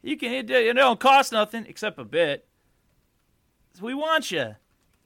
You 0.02 0.16
can 0.16 0.32
it, 0.32 0.50
it 0.50 0.74
don't 0.74 0.98
cost 0.98 1.32
nothing 1.32 1.64
except 1.66 1.98
a 1.98 2.04
bit. 2.04 2.46
We 3.80 3.94
want 3.94 4.32
you. 4.32 4.56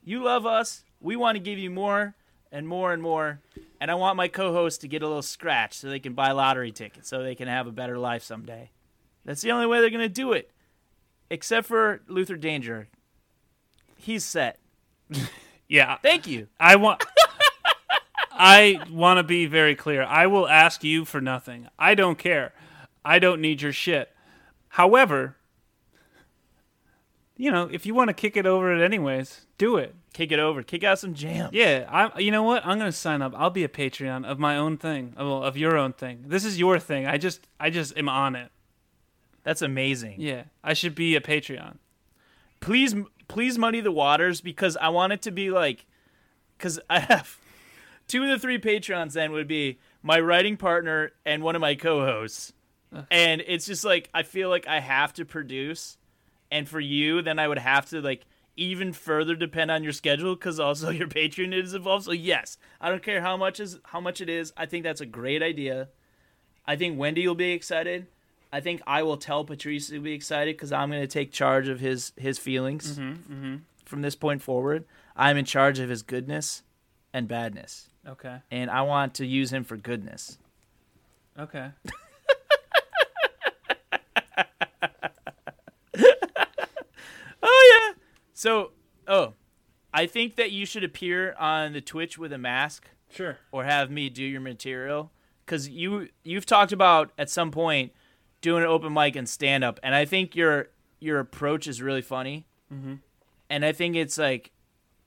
You 0.03 0.23
love 0.23 0.45
us. 0.45 0.83
We 0.99 1.15
want 1.15 1.35
to 1.35 1.39
give 1.39 1.59
you 1.59 1.69
more 1.69 2.15
and 2.51 2.67
more 2.67 2.91
and 2.91 3.01
more. 3.01 3.39
And 3.79 3.91
I 3.91 3.95
want 3.95 4.17
my 4.17 4.27
co-hosts 4.27 4.79
to 4.79 4.87
get 4.87 5.03
a 5.03 5.07
little 5.07 5.21
scratch 5.21 5.77
so 5.77 5.89
they 5.89 5.99
can 5.99 6.13
buy 6.13 6.31
lottery 6.31 6.71
tickets 6.71 7.09
so 7.09 7.21
they 7.21 7.35
can 7.35 7.47
have 7.47 7.67
a 7.67 7.71
better 7.71 7.97
life 7.97 8.23
someday. 8.23 8.71
That's 9.25 9.41
the 9.41 9.51
only 9.51 9.67
way 9.67 9.81
they're 9.81 9.89
going 9.89 10.01
to 10.01 10.09
do 10.09 10.33
it. 10.33 10.51
Except 11.29 11.67
for 11.67 12.01
Luther 12.07 12.37
Danger. 12.37 12.87
He's 13.97 14.23
set. 14.23 14.59
Yeah. 15.67 15.97
Thank 15.97 16.27
you. 16.27 16.47
I 16.59 16.75
want. 16.77 17.03
I 18.31 18.81
want 18.91 19.17
to 19.17 19.23
be 19.23 19.47
very 19.47 19.75
clear. 19.75 20.03
I 20.03 20.27
will 20.27 20.47
ask 20.47 20.83
you 20.83 21.05
for 21.05 21.19
nothing. 21.19 21.67
I 21.79 21.95
don't 21.95 22.17
care. 22.17 22.53
I 23.03 23.19
don't 23.19 23.41
need 23.41 23.61
your 23.61 23.73
shit. 23.73 24.13
However, 24.69 25.36
you 27.37 27.51
know, 27.51 27.69
if 27.71 27.85
you 27.85 27.93
want 27.93 28.09
to 28.09 28.13
kick 28.13 28.35
it 28.35 28.45
over 28.45 28.73
it 28.73 28.83
anyways, 28.83 29.45
do 29.57 29.77
it. 29.77 29.95
Kick 30.13 30.31
it 30.31 30.39
over. 30.39 30.63
Kick 30.63 30.83
out 30.83 30.99
some 30.99 31.13
jams. 31.13 31.53
Yeah, 31.53 31.87
I. 31.89 32.19
You 32.19 32.31
know 32.31 32.43
what? 32.43 32.65
I'm 32.65 32.79
gonna 32.79 32.91
sign 32.91 33.21
up. 33.21 33.33
I'll 33.37 33.51
be 33.51 33.63
a 33.63 33.69
Patreon 33.69 34.25
of 34.25 34.39
my 34.39 34.57
own 34.57 34.77
thing. 34.77 35.13
Well, 35.15 35.43
of 35.43 35.55
your 35.55 35.77
own 35.77 35.93
thing. 35.93 36.25
This 36.27 36.43
is 36.43 36.59
your 36.59 36.79
thing. 36.79 37.05
I 37.05 37.17
just, 37.17 37.47
I 37.59 37.69
just 37.69 37.95
am 37.97 38.09
on 38.09 38.35
it. 38.35 38.51
That's 39.43 39.61
amazing. 39.61 40.15
Yeah, 40.17 40.43
I 40.63 40.73
should 40.73 40.95
be 40.95 41.15
a 41.15 41.21
Patreon. 41.21 41.77
Please 42.59 42.95
please 43.27 43.57
muddy 43.57 43.81
the 43.81 43.91
waters 43.91 44.41
because 44.41 44.75
I 44.77 44.89
want 44.89 45.13
it 45.13 45.21
to 45.23 45.31
be 45.31 45.51
like 45.51 45.85
because 46.57 46.79
I 46.89 46.99
have 46.99 47.37
two 48.07 48.23
of 48.23 48.29
the 48.29 48.39
three 48.39 48.59
Patreons. 48.59 49.13
Then 49.13 49.31
would 49.31 49.47
be 49.47 49.79
my 50.01 50.19
writing 50.19 50.57
partner 50.57 51.11
and 51.25 51.43
one 51.43 51.55
of 51.55 51.61
my 51.61 51.75
co-hosts, 51.75 52.53
and 53.11 53.43
it's 53.45 53.67
just 53.67 53.85
like 53.85 54.09
I 54.13 54.23
feel 54.23 54.49
like 54.49 54.67
I 54.67 54.79
have 54.79 55.13
to 55.13 55.25
produce, 55.25 55.97
and 56.51 56.67
for 56.67 56.79
you, 56.79 57.21
then 57.21 57.39
I 57.39 57.47
would 57.47 57.57
have 57.57 57.87
to 57.89 58.01
like 58.01 58.25
even 58.55 58.91
further 58.91 59.35
depend 59.35 59.69
on 59.69 59.83
your 59.83 59.93
schedule 59.93 60.35
because 60.35 60.59
also 60.59 60.89
your 60.91 61.07
Patreon 61.07 61.53
is 61.53 61.73
involved. 61.73 62.05
So 62.05 62.11
yes, 62.11 62.57
I 62.81 62.89
don't 62.89 63.03
care 63.03 63.21
how 63.21 63.37
much 63.37 63.59
is 63.59 63.79
how 63.85 63.99
much 63.99 64.21
it 64.21 64.29
is. 64.29 64.53
I 64.57 64.65
think 64.65 64.83
that's 64.83 65.01
a 65.01 65.05
great 65.05 65.43
idea. 65.43 65.89
I 66.65 66.75
think 66.75 66.99
Wendy 66.99 67.27
will 67.27 67.35
be 67.35 67.51
excited. 67.51 68.07
I 68.51 68.61
think 68.61 68.81
I 68.87 69.03
will 69.03 69.17
tell 69.17 69.43
Patrice 69.43 69.89
to 69.89 69.99
be 69.99 70.13
excited 70.13 70.55
because 70.55 70.71
I'm 70.71 70.89
going 70.89 71.01
to 71.01 71.07
take 71.07 71.31
charge 71.31 71.67
of 71.67 71.79
his 71.79 72.13
his 72.17 72.37
feelings 72.37 72.97
mm-hmm, 72.97 73.33
mm-hmm. 73.33 73.55
from 73.85 74.01
this 74.01 74.15
point 74.15 74.41
forward. 74.41 74.85
I'm 75.15 75.37
in 75.37 75.45
charge 75.45 75.79
of 75.79 75.89
his 75.89 76.01
goodness 76.01 76.63
and 77.13 77.27
badness, 77.27 77.89
Okay. 78.07 78.37
and 78.51 78.69
I 78.69 78.83
want 78.83 79.15
to 79.15 79.25
use 79.25 79.51
him 79.51 79.63
for 79.63 79.75
goodness. 79.77 80.37
Okay. 81.37 81.69
Oh 87.43 87.87
yeah. 87.87 87.93
So, 88.37 88.73
oh, 89.07 89.33
I 89.91 90.05
think 90.05 90.35
that 90.35 90.51
you 90.51 90.67
should 90.67 90.83
appear 90.83 91.33
on 91.39 91.73
the 91.73 91.81
Twitch 91.81 92.19
with 92.19 92.31
a 92.31 92.37
mask 92.37 92.87
Sure. 93.09 93.39
or 93.51 93.63
have 93.63 93.89
me 93.89 94.09
do 94.11 94.23
your 94.23 94.41
material 94.41 95.11
because 95.43 95.67
you 95.67 96.09
you've 96.23 96.45
talked 96.45 96.71
about 96.71 97.11
at 97.17 97.31
some 97.31 97.49
point 97.49 97.93
doing 98.41 98.61
an 98.61 98.69
open 98.69 98.93
mic 98.93 99.15
and 99.15 99.27
stand 99.27 99.63
up, 99.63 99.79
and 99.81 99.95
I 99.95 100.05
think 100.05 100.35
your 100.35 100.69
your 100.99 101.17
approach 101.17 101.65
is 101.65 101.81
really 101.81 102.03
funny, 102.03 102.45
mm-hmm. 102.71 102.97
and 103.49 103.65
I 103.65 103.71
think 103.71 103.95
it's 103.95 104.19
like 104.19 104.51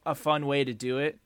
a 0.04 0.16
fun 0.16 0.44
way 0.44 0.64
to 0.64 0.74
do 0.74 0.98
it 0.98 1.20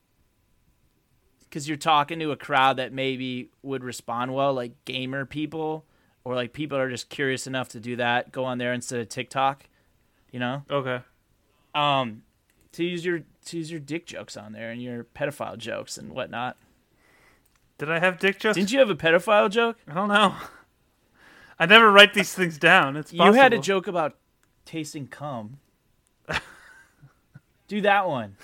because 1.39 1.67
you're 1.67 1.75
talking 1.75 2.19
to 2.19 2.29
a 2.29 2.37
crowd 2.37 2.77
that 2.77 2.93
maybe 2.93 3.49
would 3.63 3.83
respond 3.83 4.35
well, 4.35 4.53
like 4.53 4.73
gamer 4.85 5.25
people 5.25 5.85
or 6.23 6.35
like 6.35 6.53
people 6.53 6.77
are 6.77 6.89
just 6.91 7.09
curious 7.09 7.47
enough 7.47 7.69
to 7.69 7.79
do 7.79 7.95
that. 7.95 8.31
Go 8.31 8.43
on 8.43 8.59
there 8.59 8.73
instead 8.73 8.99
of 8.99 9.09
TikTok, 9.09 9.63
you 10.31 10.39
know. 10.39 10.65
Okay. 10.69 11.01
Um, 11.75 12.23
to 12.71 12.83
use 12.83 13.05
your 13.05 13.21
to 13.45 13.57
use 13.57 13.69
your 13.69 13.79
dick 13.79 14.05
jokes 14.05 14.35
on 14.35 14.53
there 14.53 14.71
and 14.71 14.81
your 14.81 15.03
pedophile 15.03 15.57
jokes 15.57 15.97
and 15.97 16.11
whatnot. 16.11 16.57
Did 17.77 17.91
I 17.91 17.99
have 17.99 18.19
dick 18.19 18.39
jokes? 18.39 18.55
Didn't 18.55 18.71
you 18.71 18.79
have 18.79 18.89
a 18.89 18.95
pedophile 18.95 19.49
joke? 19.49 19.77
I 19.87 19.93
don't 19.93 20.07
know. 20.07 20.35
I 21.59 21.65
never 21.65 21.91
write 21.91 22.13
these 22.13 22.33
things 22.33 22.57
down. 22.57 22.97
It's 22.97 23.13
You 23.13 23.33
had 23.33 23.53
a 23.53 23.59
joke 23.59 23.87
about 23.87 24.17
tasting 24.65 25.07
cum. 25.07 25.59
do 27.67 27.81
that 27.81 28.07
one. 28.07 28.35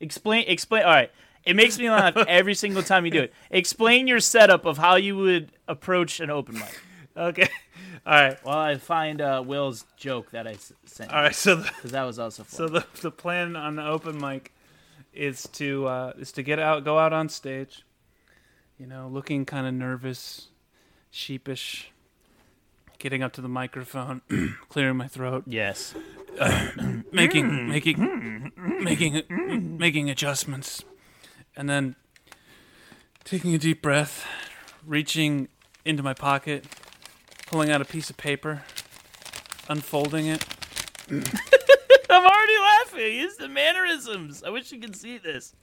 Explain. 0.00 0.44
Explain. 0.48 0.82
All 0.84 0.90
right. 0.90 1.10
It 1.44 1.56
makes 1.56 1.78
me 1.78 1.88
laugh 1.90 2.16
every 2.28 2.54
single 2.54 2.82
time 2.82 3.04
you 3.04 3.10
do 3.10 3.22
it. 3.22 3.32
Explain 3.50 4.06
your 4.06 4.20
setup 4.20 4.64
of 4.64 4.78
how 4.78 4.96
you 4.96 5.16
would 5.16 5.52
approach 5.68 6.20
an 6.20 6.30
open 6.30 6.56
mic. 6.56 6.80
Okay. 7.16 7.48
All 8.06 8.12
right. 8.14 8.38
While 8.44 8.58
I 8.58 8.76
find 8.76 9.20
uh, 9.20 9.42
Will's 9.46 9.84
joke 9.96 10.30
that 10.32 10.46
I 10.46 10.52
s- 10.52 10.72
sent, 10.86 11.12
All 11.12 11.22
right. 11.22 11.34
So 11.34 11.56
because 11.56 11.92
that 11.92 12.02
was 12.04 12.18
also 12.18 12.42
fun. 12.44 12.56
so 12.56 12.68
the 12.68 12.86
the 13.02 13.10
plan 13.10 13.56
on 13.56 13.76
the 13.76 13.86
open 13.86 14.18
mic 14.18 14.52
is 15.12 15.46
to 15.54 15.86
uh, 15.86 16.12
is 16.18 16.32
to 16.32 16.42
get 16.42 16.58
out, 16.58 16.84
go 16.84 16.98
out 16.98 17.12
on 17.12 17.28
stage. 17.28 17.82
You 18.78 18.86
know, 18.86 19.08
looking 19.12 19.44
kind 19.44 19.66
of 19.66 19.74
nervous, 19.74 20.48
sheepish. 21.10 21.90
Getting 22.98 23.22
up 23.22 23.32
to 23.34 23.40
the 23.40 23.48
microphone, 23.48 24.20
clearing 24.68 24.96
my 24.98 25.08
throat, 25.08 25.44
yes. 25.46 25.94
making 27.12 27.68
making 27.68 28.52
making 28.82 29.22
making 29.78 30.10
adjustments, 30.10 30.84
and 31.56 31.68
then 31.68 31.96
taking 33.24 33.54
a 33.54 33.58
deep 33.58 33.80
breath, 33.82 34.26
reaching 34.86 35.48
into 35.84 36.02
my 36.02 36.12
pocket, 36.14 36.66
pulling 37.50 37.70
out 37.70 37.82
a 37.82 37.84
piece 37.84 38.08
of 38.10 38.16
paper, 38.16 38.62
unfolding 39.68 40.26
it. 40.26 40.44
I'm 41.10 42.24
already 42.24 42.58
laughing. 42.62 43.20
It's 43.20 43.36
the 43.36 43.48
mannerisms. 43.48 44.44
I 44.44 44.50
wish 44.50 44.70
you 44.70 44.78
could 44.78 44.94
see 44.94 45.18
this. 45.18 45.56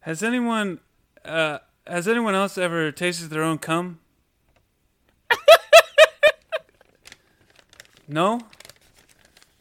Has 0.00 0.24
anyone 0.24 0.80
uh, 1.24 1.58
has 1.86 2.08
anyone 2.08 2.34
else 2.34 2.58
ever 2.58 2.90
tasted 2.90 3.30
their 3.30 3.44
own 3.44 3.58
cum? 3.58 4.00
no? 8.08 8.40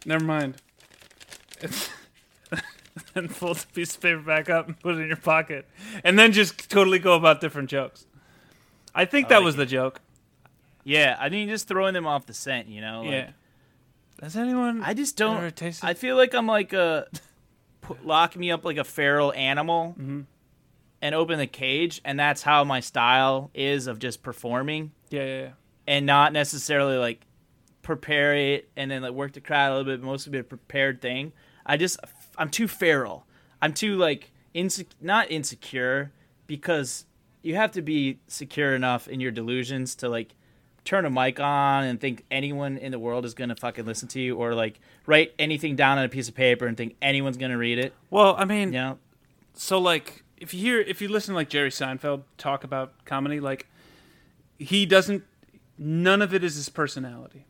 Never 0.06 0.24
mind. 0.24 0.56
and 3.16 3.30
fold 3.36 3.58
the 3.58 3.68
piece 3.74 3.96
of 3.96 4.02
paper 4.02 4.22
back 4.22 4.50
up 4.50 4.66
and 4.66 4.80
put 4.80 4.96
it 4.96 5.02
in 5.02 5.08
your 5.08 5.18
pocket. 5.18 5.68
And 6.04 6.18
then 6.18 6.32
just 6.32 6.70
totally 6.70 6.98
go 6.98 7.14
about 7.14 7.42
different 7.42 7.70
jokes. 7.70 8.08
I 8.96 9.06
think 9.06 9.30
that 9.30 9.38
like 9.38 9.46
was 9.46 9.56
the 9.56 9.66
joke. 9.66 10.02
Yeah, 10.84 11.16
I 11.20 11.30
mean, 11.30 11.50
just 11.50 11.68
throwing 11.68 11.94
them 11.94 12.08
off 12.08 12.26
the 12.26 12.34
scent, 12.34 12.68
you 12.68 12.82
know. 12.82 13.02
like- 13.02 13.12
yeah. 13.12 13.30
Has 14.22 14.36
anyone 14.36 14.84
I 14.84 14.94
just 14.94 15.16
don't. 15.16 15.62
I 15.82 15.94
feel 15.94 16.18
like 16.18 16.34
I'm 16.34 16.46
like 16.48 16.74
a 16.74 17.08
put, 17.82 18.06
lock 18.06 18.36
me 18.36 18.52
up 18.52 18.66
like 18.66 18.78
a 18.78 18.84
feral 18.84 19.32
animal 19.34 19.96
Mm-hmm. 19.98 20.22
and 21.02 21.16
open 21.16 21.40
the 21.40 21.48
cage, 21.48 22.02
and 22.04 22.20
that's 22.20 22.42
how 22.44 22.66
my 22.66 22.82
style 22.82 23.50
is 23.54 23.88
of 23.88 23.98
just 24.00 24.22
performing 24.22 24.92
Yeah, 25.10 25.24
yeah, 25.24 25.42
yeah. 25.42 25.50
and 25.88 26.06
not 26.06 26.34
necessarily 26.34 26.98
like 26.98 27.22
prepare 27.82 28.36
it 28.36 28.70
and 28.76 28.92
then 28.92 29.02
like 29.04 29.14
work 29.14 29.32
the 29.34 29.40
crowd 29.42 29.72
a 29.72 29.78
little 29.78 29.94
bit, 29.94 30.04
mostly 30.04 30.32
be 30.32 30.40
a 30.40 30.44
prepared 30.44 31.02
thing. 31.02 31.32
I 31.66 31.78
just 31.78 31.98
I'm 32.38 32.50
too 32.50 32.68
feral. 32.68 33.26
I'm 33.62 33.74
too 33.74 33.96
like 33.96 34.32
inse- 34.54 34.86
not 35.00 35.32
insecure 35.32 36.12
because 36.46 37.06
you 37.42 37.56
have 37.56 37.72
to 37.72 37.82
be 37.82 38.20
secure 38.28 38.76
enough 38.76 39.08
in 39.08 39.20
your 39.20 39.32
delusions 39.32 39.96
to 39.96 40.10
like 40.10 40.36
turn 40.86 41.06
a 41.06 41.10
mic 41.10 41.40
on 41.40 41.84
and 41.84 42.00
think 42.00 42.26
anyone 42.32 42.78
in 42.78 42.92
the 42.92 43.00
world 43.00 43.26
is 43.26 43.34
gonna 43.34 43.56
fucking 43.56 43.86
listen 43.86 44.08
to 44.10 44.20
you 44.20 44.36
or 44.36 44.54
like 44.54 44.80
write 45.06 45.34
anything 45.38 45.76
down 45.76 45.98
on 45.98 46.06
a 46.06 46.10
piece 46.10 46.28
of 46.28 46.36
paper 46.36 46.66
and 46.68 46.76
think 46.78 46.96
anyone's 47.02 47.38
gonna 47.38 47.58
read 47.58 47.78
it. 47.80 47.94
Well, 48.10 48.36
I 48.38 48.46
mean, 48.46 48.74
You 48.74 48.80
know? 48.80 48.98
so 49.54 49.80
like 49.80 50.24
if 50.38 50.54
you 50.54 50.62
hear 50.62 50.80
if 50.82 51.02
you 51.02 51.10
listen 51.10 51.34
to 51.34 51.36
like 51.36 51.50
Jerry 51.50 51.70
Seinfeld 51.70 52.24
talk 52.38 52.64
about 52.64 53.06
comedy, 53.06 53.40
like 53.40 53.68
he 54.58 54.86
doesn't 54.86 55.24
none 55.78 56.22
of 56.22 56.34
it 56.34 56.44
is 56.44 56.56
his 56.56 56.70
personality, 56.70 57.46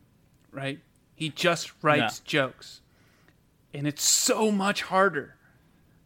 right? 0.52 0.80
He 1.16 1.30
just 1.30 1.72
writes 1.82 2.20
jokes. 2.20 2.82
And 3.74 3.86
it's 3.88 4.04
so 4.04 4.52
much 4.52 4.84
harder 4.84 5.36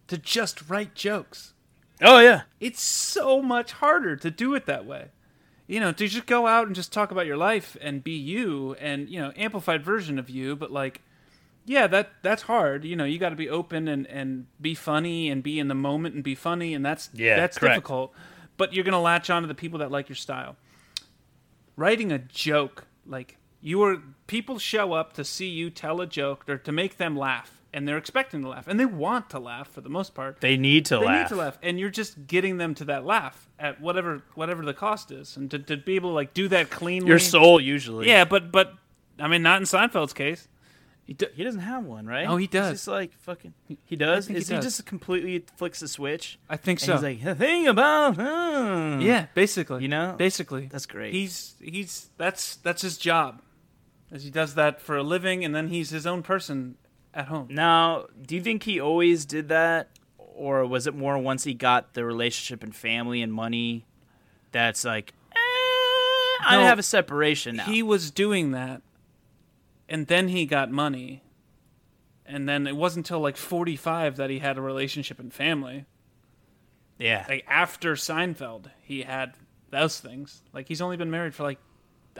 to 0.07 0.17
just 0.17 0.69
write 0.69 0.95
jokes. 0.95 1.52
Oh 2.01 2.19
yeah. 2.19 2.41
It's 2.59 2.81
so 2.81 3.41
much 3.41 3.73
harder 3.73 4.15
to 4.17 4.31
do 4.31 4.53
it 4.55 4.65
that 4.65 4.85
way. 4.85 5.09
You 5.67 5.79
know, 5.79 5.91
to 5.93 6.07
just 6.07 6.25
go 6.25 6.45
out 6.47 6.67
and 6.67 6.75
just 6.75 6.91
talk 6.91 7.11
about 7.11 7.25
your 7.25 7.37
life 7.37 7.77
and 7.81 8.03
be 8.03 8.11
you 8.17 8.75
and, 8.79 9.07
you 9.09 9.19
know, 9.19 9.31
amplified 9.37 9.83
version 9.83 10.19
of 10.19 10.29
you, 10.29 10.55
but 10.55 10.71
like 10.71 11.01
yeah, 11.65 11.87
that 11.87 12.11
that's 12.21 12.43
hard. 12.43 12.83
You 12.83 12.95
know, 12.97 13.05
you 13.05 13.17
got 13.17 13.29
to 13.29 13.35
be 13.37 13.49
open 13.49 13.87
and 13.87 14.05
and 14.07 14.47
be 14.59 14.75
funny 14.75 15.29
and 15.29 15.41
be 15.41 15.59
in 15.59 15.69
the 15.69 15.75
moment 15.75 16.15
and 16.15 16.23
be 16.23 16.35
funny 16.35 16.73
and 16.73 16.85
that's 16.85 17.09
Yeah, 17.13 17.37
that's 17.37 17.57
correct. 17.57 17.75
difficult. 17.75 18.13
But 18.57 18.73
you're 18.73 18.83
going 18.83 18.91
to 18.93 18.99
latch 18.99 19.29
on 19.29 19.41
to 19.43 19.47
the 19.47 19.55
people 19.55 19.79
that 19.79 19.89
like 19.91 20.09
your 20.09 20.15
style. 20.15 20.57
Writing 21.75 22.11
a 22.11 22.19
joke, 22.19 22.85
like 23.05 23.37
you 23.61 23.81
are 23.83 23.97
people 24.27 24.59
show 24.59 24.93
up 24.93 25.13
to 25.13 25.23
see 25.23 25.47
you 25.47 25.69
tell 25.69 26.01
a 26.01 26.05
joke 26.07 26.47
or 26.49 26.57
to 26.57 26.71
make 26.71 26.97
them 26.97 27.15
laugh 27.17 27.61
and 27.73 27.87
they're 27.87 27.97
expecting 27.97 28.41
to 28.43 28.49
laugh 28.49 28.67
and 28.67 28.79
they 28.79 28.85
want 28.85 29.29
to 29.31 29.39
laugh 29.39 29.67
for 29.67 29.81
the 29.81 29.89
most 29.89 30.13
part 30.13 30.39
They 30.41 30.57
need 30.57 30.85
to 30.85 30.97
they 30.99 31.05
laugh. 31.05 31.15
They 31.15 31.19
need 31.21 31.29
to 31.29 31.35
laugh 31.35 31.57
and 31.63 31.79
you're 31.79 31.89
just 31.89 32.27
getting 32.27 32.57
them 32.57 32.75
to 32.75 32.85
that 32.85 33.05
laugh 33.05 33.49
at 33.59 33.81
whatever 33.81 34.21
whatever 34.35 34.63
the 34.63 34.73
cost 34.73 35.11
is 35.11 35.35
and 35.37 35.49
to, 35.51 35.59
to 35.59 35.77
be 35.77 35.95
able 35.95 36.11
to 36.11 36.15
like 36.15 36.33
do 36.33 36.47
that 36.49 36.69
cleanly 36.69 37.09
Your 37.09 37.19
soul 37.19 37.59
usually. 37.59 38.07
yeah 38.07 38.25
but 38.25 38.51
but 38.51 38.73
i 39.19 39.27
mean 39.27 39.41
not 39.41 39.57
in 39.59 39.63
seinfeld's 39.65 40.13
case 40.13 40.47
he 41.05 41.13
d- 41.15 41.27
He 41.35 41.43
doesn't 41.43 41.59
have 41.59 41.83
one, 41.83 42.05
right? 42.07 42.25
Oh, 42.29 42.37
he 42.37 42.47
does. 42.47 42.69
He's 42.69 42.79
just 42.79 42.87
like 42.87 43.11
fucking. 43.19 43.53
He 43.83 43.97
does. 43.97 44.25
he 44.27 44.35
Is 44.37 44.47
he, 44.47 44.55
does. 44.55 44.63
just 44.63 44.85
completely 44.85 45.43
flicks 45.57 45.81
the 45.81 45.89
switch? 45.89 46.39
i 46.49 46.55
think 46.55 46.79
And 46.79 46.85
so 46.85 46.93
he's 46.93 47.03
like 47.03 47.21
the 47.25 47.35
thing 47.35 47.67
about 47.67 48.15
huh. 48.15 48.99
yeah 49.01 49.25
basically 49.33 49.81
You 49.81 49.89
know? 49.89 50.15
basically 50.17 50.67
That's 50.71 50.85
great. 50.85 51.13
he's 51.13 51.55
he's 51.59 52.07
that's 52.17 52.55
that's 52.55 52.81
his 52.83 52.95
job 52.97 53.41
as 54.13 54.23
he 54.23 54.29
does 54.29 54.55
that 54.55 54.79
for 54.79 54.95
a 54.95 55.03
living 55.03 55.43
and 55.43 55.53
then 55.53 55.67
he's 55.67 55.89
his 55.89 56.07
own 56.07 56.23
person 56.23 56.77
at 57.13 57.27
home 57.27 57.47
Now, 57.49 58.07
do 58.25 58.35
you 58.35 58.41
think 58.41 58.63
he 58.63 58.79
always 58.79 59.25
did 59.25 59.49
that, 59.49 59.89
or 60.17 60.65
was 60.65 60.87
it 60.87 60.95
more 60.95 61.17
once 61.17 61.43
he 61.43 61.53
got 61.53 61.93
the 61.93 62.03
relationship 62.05 62.63
and 62.63 62.75
family 62.75 63.21
and 63.21 63.31
money? 63.33 63.85
That's 64.51 64.83
like, 64.83 65.13
eh, 65.31 65.35
I 66.45 66.57
No, 66.57 66.63
have 66.63 66.79
a 66.79 66.83
separation 66.83 67.55
now. 67.57 67.65
he 67.65 67.81
was 67.83 68.11
doing 68.11 68.51
that 68.51 68.81
and 69.89 70.07
then 70.07 70.29
he 70.29 70.45
got 70.45 70.71
money 70.71 71.21
and 72.25 72.47
then 72.47 72.65
it 72.67 72.75
wasn't 72.75 73.05
until 73.05 73.19
like 73.19 73.35
45 73.37 74.15
that 74.17 74.29
he 74.29 74.39
had 74.39 74.57
a 74.57 74.61
relationship 74.61 75.19
and 75.19 75.33
family 75.33 75.85
yeah, 76.99 77.25
like 77.27 77.43
after 77.49 77.93
Seinfeld, 77.95 78.67
he 78.83 79.01
had 79.01 79.33
those 79.71 79.99
things. 79.99 80.43
Like 80.53 80.67
he's 80.67 80.79
only 80.79 80.95
been 80.95 81.09
married 81.11 81.33
for 81.33 81.43
like 81.43 81.57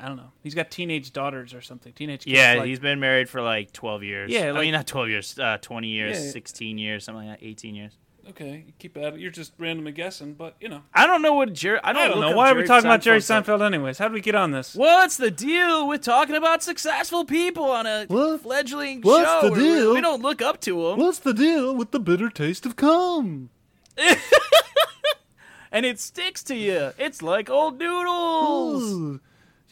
I 0.01 0.07
don't 0.07 0.17
know. 0.17 0.31
He's 0.41 0.55
got 0.55 0.71
teenage 0.71 1.13
daughters 1.13 1.53
or 1.53 1.61
something. 1.61 1.93
Teenage 1.93 2.25
kids. 2.25 2.35
Yeah, 2.37 2.55
like- 2.55 2.67
he's 2.67 2.79
been 2.79 2.99
married 2.99 3.29
for 3.29 3.41
like 3.41 3.71
12 3.73 4.03
years. 4.03 4.31
Yeah, 4.31 4.47
I 4.47 4.51
like- 4.51 4.61
mean 4.61 4.71
not 4.73 4.87
12 4.87 5.09
years, 5.09 5.37
uh, 5.39 5.57
20 5.61 5.87
years, 5.89 6.23
Yeah. 6.25 6.31
16 6.31 6.77
years, 6.77 7.03
something 7.03 7.27
like 7.27 7.39
that, 7.39 7.45
18 7.45 7.75
years. 7.75 7.93
okay. 8.29 8.65
Keep 8.79 8.95
at 8.97 9.13
it. 9.15 9.19
You're 9.19 9.29
just 9.31 9.51
randomly 9.59 9.91
guessing, 9.91 10.33
but 10.33 10.55
you 10.61 10.69
know. 10.69 10.81
I 10.93 11.05
don't 11.05 11.21
know 11.21 11.33
what 11.33 11.51
Jerry. 11.53 11.79
I 11.83 11.91
don't, 11.93 12.01
I 12.03 12.07
don't 12.07 12.21
know. 12.21 12.29
up 12.29 12.35
Why 12.37 12.49
are 12.49 12.53
we 12.55 12.59
Jerry 12.61 12.67
talking 12.69 12.85
about 12.89 13.01
Jerry 13.01 13.19
Seinfeld's- 13.19 13.47
Seinfeld 13.49 13.61
anyways? 13.65 13.97
How 13.97 14.07
did 14.07 14.13
we 14.13 14.21
get 14.21 14.33
on 14.35 14.51
this? 14.51 14.73
What's 14.75 15.17
the 15.17 15.29
deal 15.29 15.87
with 15.87 16.01
talking 16.01 16.35
about 16.35 16.63
successful 16.63 17.25
people 17.25 17.65
on 17.65 17.85
a 17.85 18.05
What? 18.07 18.41
fledgling 18.41 19.01
What's 19.01 19.29
show? 19.29 19.41
the 19.49 19.51
we- 19.51 19.59
deal? 19.59 19.93
We 19.93 20.01
don't 20.01 20.21
look 20.21 20.41
up 20.41 20.59
to 20.61 20.89
them, 20.89 20.99
What's 20.99 21.19
the 21.19 21.33
deal 21.33 21.75
with 21.75 21.91
the 21.91 21.99
bitter 21.99 22.29
taste 22.29 22.65
of 22.65 22.75
cum? 22.77 23.49
and 25.71 25.85
it 25.85 25.99
sticks 25.99 26.43
to 26.43 26.55
you. 26.55 26.91
It's 26.97 27.21
like 27.21 27.49
old 27.49 27.77
noodles. 27.79 28.83
Ooh. 28.93 29.19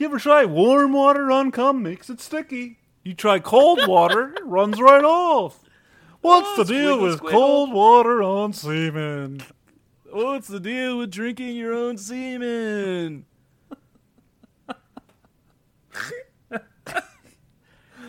You 0.02 0.08
ever 0.08 0.18
try 0.18 0.46
warm 0.46 0.94
water 0.94 1.30
on 1.30 1.52
cum? 1.52 1.84
Makes 1.84 2.10
it 2.10 2.20
sticky. 2.20 2.80
You 3.04 3.14
try 3.14 3.38
cold 3.38 3.88
water, 3.88 4.34
it 4.34 4.44
runs 4.44 4.82
right 4.82 5.04
off. 5.04 5.60
What's 6.22 6.48
Oh, 6.58 6.64
the 6.64 6.74
deal 6.74 6.98
squiggle, 6.98 7.02
with 7.04 7.20
squiggle. 7.20 7.30
cold 7.30 7.72
water 7.72 8.24
on 8.24 8.52
semen? 8.52 9.44
What's 10.10 10.48
the 10.48 10.60
deal 10.60 10.98
with 10.98 11.12
drinking 11.12 11.56
your 11.56 11.76
own 11.76 12.00
semen? 12.00 13.26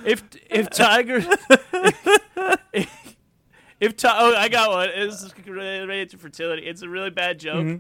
if 0.07 0.25
if 0.49 0.71
Tiger 0.71 1.23
if, 2.73 3.17
if 3.81 3.97
Ti- 3.99 4.09
oh 4.11 4.35
I 4.35 4.49
got 4.49 4.71
one. 4.71 4.89
This 4.97 5.23
is 5.23 5.35
related 5.47 6.09
to 6.13 6.17
fertility. 6.17 6.63
It's 6.63 6.81
a 6.81 6.89
really 6.89 7.11
bad 7.11 7.39
joke, 7.39 7.67
mm-hmm. 7.67 7.77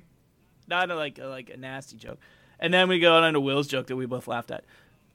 not 0.68 0.90
a, 0.90 0.96
like 0.96 1.18
a, 1.18 1.25
like 1.25 1.48
a 1.48 1.57
nasty 1.57 1.96
joke. 1.96 2.18
And 2.62 2.72
then 2.72 2.88
we 2.88 3.01
go 3.01 3.16
on 3.16 3.33
to 3.33 3.40
Will's 3.40 3.66
joke 3.66 3.88
that 3.88 3.96
we 3.96 4.07
both 4.07 4.29
laughed 4.29 4.53
at. 4.53 4.64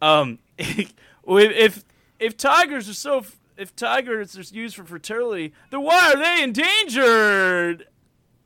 Um, 0.02 0.40
if 0.58 1.86
if 2.20 2.36
tigers 2.36 2.90
are 2.90 2.94
so 2.94 3.26
if 3.56 3.74
tigers 3.74 4.38
are 4.38 4.42
used 4.54 4.76
for 4.76 4.84
fertility, 4.84 5.54
then 5.72 5.82
why 5.82 6.12
are 6.12 6.18
they 6.18 6.44
endangered? 6.44 7.88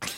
Can 0.00 0.10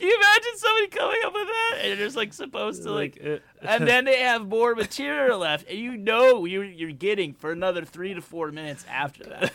you 0.00 0.16
imagine 0.16 0.56
somebody 0.56 0.88
coming 0.88 1.20
up 1.24 1.32
with 1.32 1.46
that 1.46 1.78
and 1.78 1.88
you're 1.88 2.06
just 2.06 2.16
like 2.16 2.32
supposed 2.34 2.82
to 2.82 2.90
like, 2.90 3.18
uh, 3.24 3.36
and 3.62 3.86
then 3.86 4.04
they 4.04 4.18
have 4.18 4.48
more 4.48 4.74
material 4.74 5.38
left, 5.38 5.68
and 5.70 5.78
you 5.78 5.96
know 5.96 6.44
you're 6.44 6.64
you're 6.64 6.90
getting 6.90 7.34
for 7.34 7.52
another 7.52 7.84
three 7.84 8.14
to 8.14 8.20
four 8.20 8.50
minutes 8.50 8.84
after 8.90 9.22
that. 9.24 9.52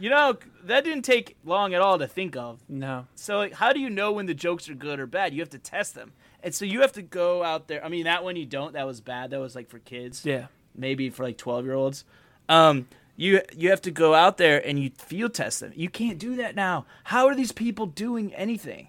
You 0.00 0.10
know 0.10 0.36
that 0.64 0.82
didn't 0.84 1.04
take 1.04 1.36
long 1.44 1.74
at 1.74 1.80
all 1.80 1.98
to 1.98 2.08
think 2.08 2.34
of. 2.36 2.58
no. 2.68 3.06
So 3.14 3.36
like, 3.38 3.52
how 3.54 3.72
do 3.72 3.78
you 3.80 3.90
know 3.90 4.10
when 4.12 4.26
the 4.26 4.34
jokes 4.34 4.68
are 4.68 4.74
good 4.74 4.98
or 4.98 5.06
bad? 5.06 5.32
You 5.34 5.40
have 5.40 5.50
to 5.50 5.58
test 5.58 5.94
them, 5.94 6.12
and 6.42 6.54
so 6.54 6.64
you 6.64 6.80
have 6.80 6.92
to 6.94 7.02
go 7.02 7.44
out 7.44 7.68
there. 7.68 7.84
I 7.84 7.88
mean, 7.88 8.04
that 8.04 8.24
one 8.24 8.34
you 8.36 8.46
don't. 8.46 8.72
That 8.72 8.86
was 8.86 9.00
bad. 9.00 9.30
That 9.30 9.40
was 9.40 9.54
like 9.54 9.68
for 9.68 9.78
kids 9.78 10.24
Yeah. 10.26 10.46
maybe 10.74 11.10
for 11.10 11.22
like 11.24 11.36
12 11.38 11.64
year 11.64 11.74
olds 11.74 12.04
um 12.48 12.86
you 13.16 13.40
you 13.56 13.68
have 13.70 13.82
to 13.82 13.90
go 13.90 14.14
out 14.14 14.38
there 14.38 14.64
and 14.66 14.78
you 14.78 14.90
field 14.98 15.34
test 15.34 15.60
them 15.60 15.72
you 15.76 15.88
can't 15.88 16.18
do 16.18 16.36
that 16.36 16.54
now 16.56 16.86
how 17.04 17.26
are 17.26 17.34
these 17.34 17.52
people 17.52 17.86
doing 17.86 18.32
anything 18.34 18.88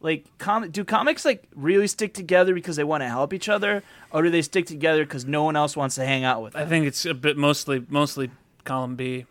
like 0.00 0.24
com- 0.38 0.70
do 0.70 0.84
comics 0.84 1.24
like 1.24 1.44
really 1.54 1.86
stick 1.86 2.12
together 2.14 2.52
because 2.54 2.76
they 2.76 2.84
want 2.84 3.02
to 3.02 3.08
help 3.08 3.32
each 3.32 3.48
other 3.48 3.82
or 4.10 4.22
do 4.22 4.30
they 4.30 4.42
stick 4.42 4.66
together 4.66 5.04
because 5.04 5.24
no 5.26 5.42
one 5.44 5.54
else 5.56 5.76
wants 5.76 5.94
to 5.96 6.04
hang 6.04 6.24
out 6.24 6.42
with 6.42 6.52
them? 6.54 6.62
I 6.62 6.66
think 6.66 6.86
it's 6.86 7.04
a 7.06 7.14
bit 7.14 7.36
mostly 7.36 7.84
mostly 7.88 8.30
column 8.64 8.96
B, 8.96 9.26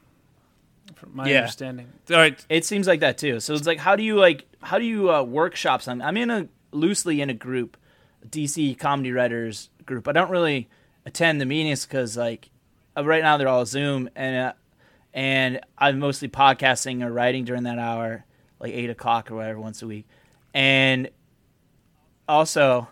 from 0.98 1.16
my 1.16 1.30
Yeah. 1.30 1.38
understanding. 1.40 1.88
All 2.10 2.18
right. 2.18 2.44
It 2.50 2.66
seems 2.66 2.88
like 2.88 3.00
that 3.02 3.18
too. 3.18 3.40
So 3.40 3.54
it's 3.54 3.66
like, 3.68 3.80
how 3.80 3.96
do 3.96 4.04
you 4.04 4.16
like, 4.18 4.46
how 4.62 4.78
do 4.78 4.86
you 4.86 5.12
uh, 5.12 5.24
workshop 5.24 5.82
something? 5.82 6.06
I'm 6.06 6.18
in 6.18 6.30
a 6.30 6.48
loosely 6.72 7.22
in 7.22 7.30
a 7.30 7.34
group, 7.34 7.78
a 8.24 8.28
DC 8.28 8.78
comedy 8.78 9.12
writers 9.12 9.70
group. 9.86 10.08
I 10.08 10.12
don't 10.12 10.30
really 10.30 10.68
attend 11.06 11.40
the 11.40 11.46
meetings 11.46 11.86
because 11.86 12.18
like 12.18 12.50
uh, 12.98 13.06
right 13.06 13.24
now 13.24 13.38
they're 13.38 13.48
all 13.48 13.66
Zoom 13.66 14.10
and 14.16 14.36
uh, 14.36 14.54
and 15.14 15.62
I'm 15.78 16.00
mostly 16.00 16.28
podcasting 16.28 17.04
or 17.04 17.12
writing 17.12 17.46
during 17.46 17.64
that 17.64 17.80
hour, 17.80 18.26
like 18.60 18.74
eight 18.74 18.90
o'clock 18.90 19.32
or 19.32 19.36
whatever 19.36 19.60
once 19.60 19.82
a 19.82 19.88
week, 19.88 20.06
and 20.54 21.10
also. 22.28 22.88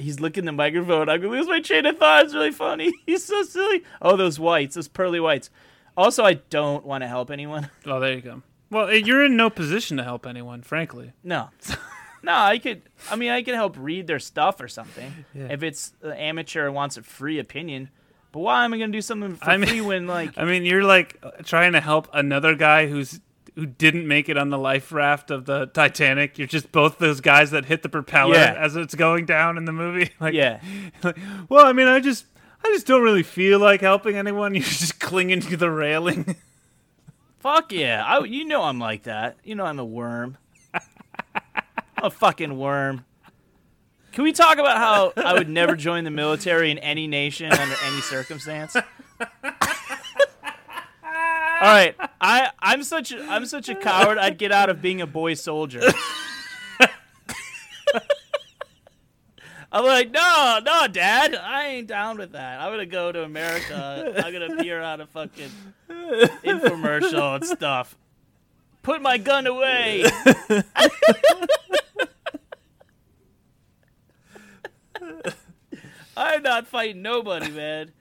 He's 0.00 0.20
licking 0.20 0.44
the 0.44 0.52
microphone. 0.52 1.08
I'm 1.08 1.20
gonna 1.20 1.32
lose 1.36 1.48
my 1.48 1.60
train 1.60 1.84
of 1.84 1.98
thought. 1.98 2.24
It's 2.26 2.32
really 2.34 2.52
funny. 2.52 2.92
He's 3.06 3.24
so 3.24 3.42
silly. 3.42 3.82
Oh, 4.00 4.16
those 4.16 4.38
whites, 4.38 4.76
those 4.76 4.86
pearly 4.86 5.18
whites. 5.18 5.50
Also, 5.98 6.24
I 6.24 6.34
don't 6.34 6.86
want 6.86 7.02
to 7.02 7.08
help 7.08 7.30
anyone. 7.30 7.68
Oh, 7.86 7.98
there 8.00 8.14
you 8.14 8.20
go. 8.20 8.42
Well, 8.70 8.88
eh, 8.88 8.94
you're 9.04 9.24
in 9.24 9.36
no 9.36 9.50
position 9.50 9.96
to 9.96 10.04
help 10.04 10.26
anyone, 10.26 10.62
frankly. 10.62 11.12
No. 11.24 11.48
no, 12.22 12.32
I 12.34 12.58
could. 12.58 12.82
I 13.10 13.16
mean, 13.16 13.30
I 13.30 13.42
could 13.42 13.54
help 13.54 13.76
read 13.78 14.06
their 14.06 14.18
stuff 14.20 14.60
or 14.60 14.68
something 14.68 15.24
Yeah. 15.34 15.48
if 15.50 15.62
it's 15.62 15.92
an 16.02 16.12
amateur 16.12 16.66
and 16.66 16.74
wants 16.74 16.96
a 16.96 17.02
free 17.02 17.38
opinion. 17.38 17.90
But 18.30 18.40
why 18.40 18.64
am 18.64 18.72
I 18.74 18.78
going 18.78 18.92
to 18.92 18.96
do 18.96 19.02
something 19.02 19.36
for 19.36 19.50
I 19.50 19.56
mean- 19.56 19.68
free 19.68 19.80
when 19.80 20.06
like 20.06 20.34
I 20.36 20.44
mean, 20.44 20.64
you're 20.64 20.84
like 20.84 21.16
uh, 21.22 21.30
trying 21.44 21.72
to 21.72 21.80
help 21.80 22.08
another 22.12 22.54
guy 22.54 22.86
who's 22.86 23.20
who 23.56 23.66
didn't 23.66 24.06
make 24.06 24.28
it 24.28 24.36
on 24.38 24.50
the 24.50 24.58
life 24.58 24.92
raft 24.92 25.32
of 25.32 25.46
the 25.46 25.66
Titanic. 25.66 26.38
You're 26.38 26.46
just 26.46 26.70
both 26.70 26.98
those 26.98 27.20
guys 27.20 27.50
that 27.50 27.64
hit 27.64 27.82
the 27.82 27.88
propeller 27.88 28.34
Yeah. 28.36 28.54
as 28.56 28.76
it's 28.76 28.94
going 28.94 29.26
down 29.26 29.56
in 29.56 29.64
the 29.64 29.72
movie. 29.72 30.10
Like, 30.20 30.34
yeah, 30.34 30.60
like, 31.02 31.16
well, 31.48 31.66
I 31.66 31.72
mean, 31.72 31.88
I 31.88 31.98
just 31.98 32.26
I 32.64 32.68
just 32.68 32.86
don't 32.86 33.02
really 33.02 33.22
feel 33.22 33.58
like 33.58 33.80
helping 33.80 34.16
anyone. 34.16 34.54
You're 34.56 34.62
just 34.62 35.00
clinging 35.00 35.40
to 35.40 35.56
the 35.56 35.70
railing. 35.70 36.36
fuck 37.38 37.72
yeah, 37.72 38.04
I, 38.04 38.24
you 38.24 38.44
know 38.44 38.62
I'm 38.62 38.78
like 38.78 39.04
that. 39.04 39.36
You 39.44 39.54
know 39.54 39.64
I'm 39.64 39.78
a 39.78 39.84
worm. 39.84 40.36
I'm 40.74 40.82
a 42.04 42.10
fucking 42.10 42.56
worm. 42.56 43.04
Can 44.12 44.24
we 44.24 44.32
talk 44.32 44.58
about 44.58 44.78
how 44.78 45.12
I 45.16 45.34
would 45.34 45.48
never 45.48 45.76
join 45.76 46.04
the 46.04 46.10
military 46.10 46.70
in 46.70 46.78
any 46.78 47.06
nation 47.06 47.52
under 47.52 47.76
any 47.84 48.00
circumstance? 48.00 48.74
All 51.60 51.64
right, 51.66 51.94
I 52.20 52.50
I'm 52.60 52.82
such 52.82 53.12
I'm 53.12 53.46
such 53.46 53.68
a 53.68 53.74
coward. 53.74 54.18
I'd 54.18 54.38
get 54.38 54.52
out 54.52 54.70
of 54.70 54.80
being 54.80 55.00
a 55.00 55.06
boy 55.06 55.34
soldier. 55.34 55.82
I'm 59.70 59.84
like, 59.84 60.10
no, 60.10 60.60
no, 60.64 60.86
Dad, 60.88 61.34
I 61.34 61.66
ain't 61.66 61.88
down 61.88 62.16
with 62.16 62.32
that. 62.32 62.60
I'm 62.60 62.72
gonna 62.72 62.86
go 62.86 63.12
to 63.12 63.22
America. 63.22 64.14
I'm 64.16 64.32
gonna 64.32 64.54
appear 64.54 64.80
on 64.80 65.02
a 65.02 65.06
fucking 65.06 65.50
infomercial 65.88 67.36
and 67.36 67.44
stuff. 67.44 67.94
Put 68.82 69.02
my 69.02 69.18
gun 69.18 69.46
away. 69.46 70.06
I'm 76.16 76.42
not 76.42 76.66
fighting 76.66 77.02
nobody, 77.02 77.50
man. 77.50 77.92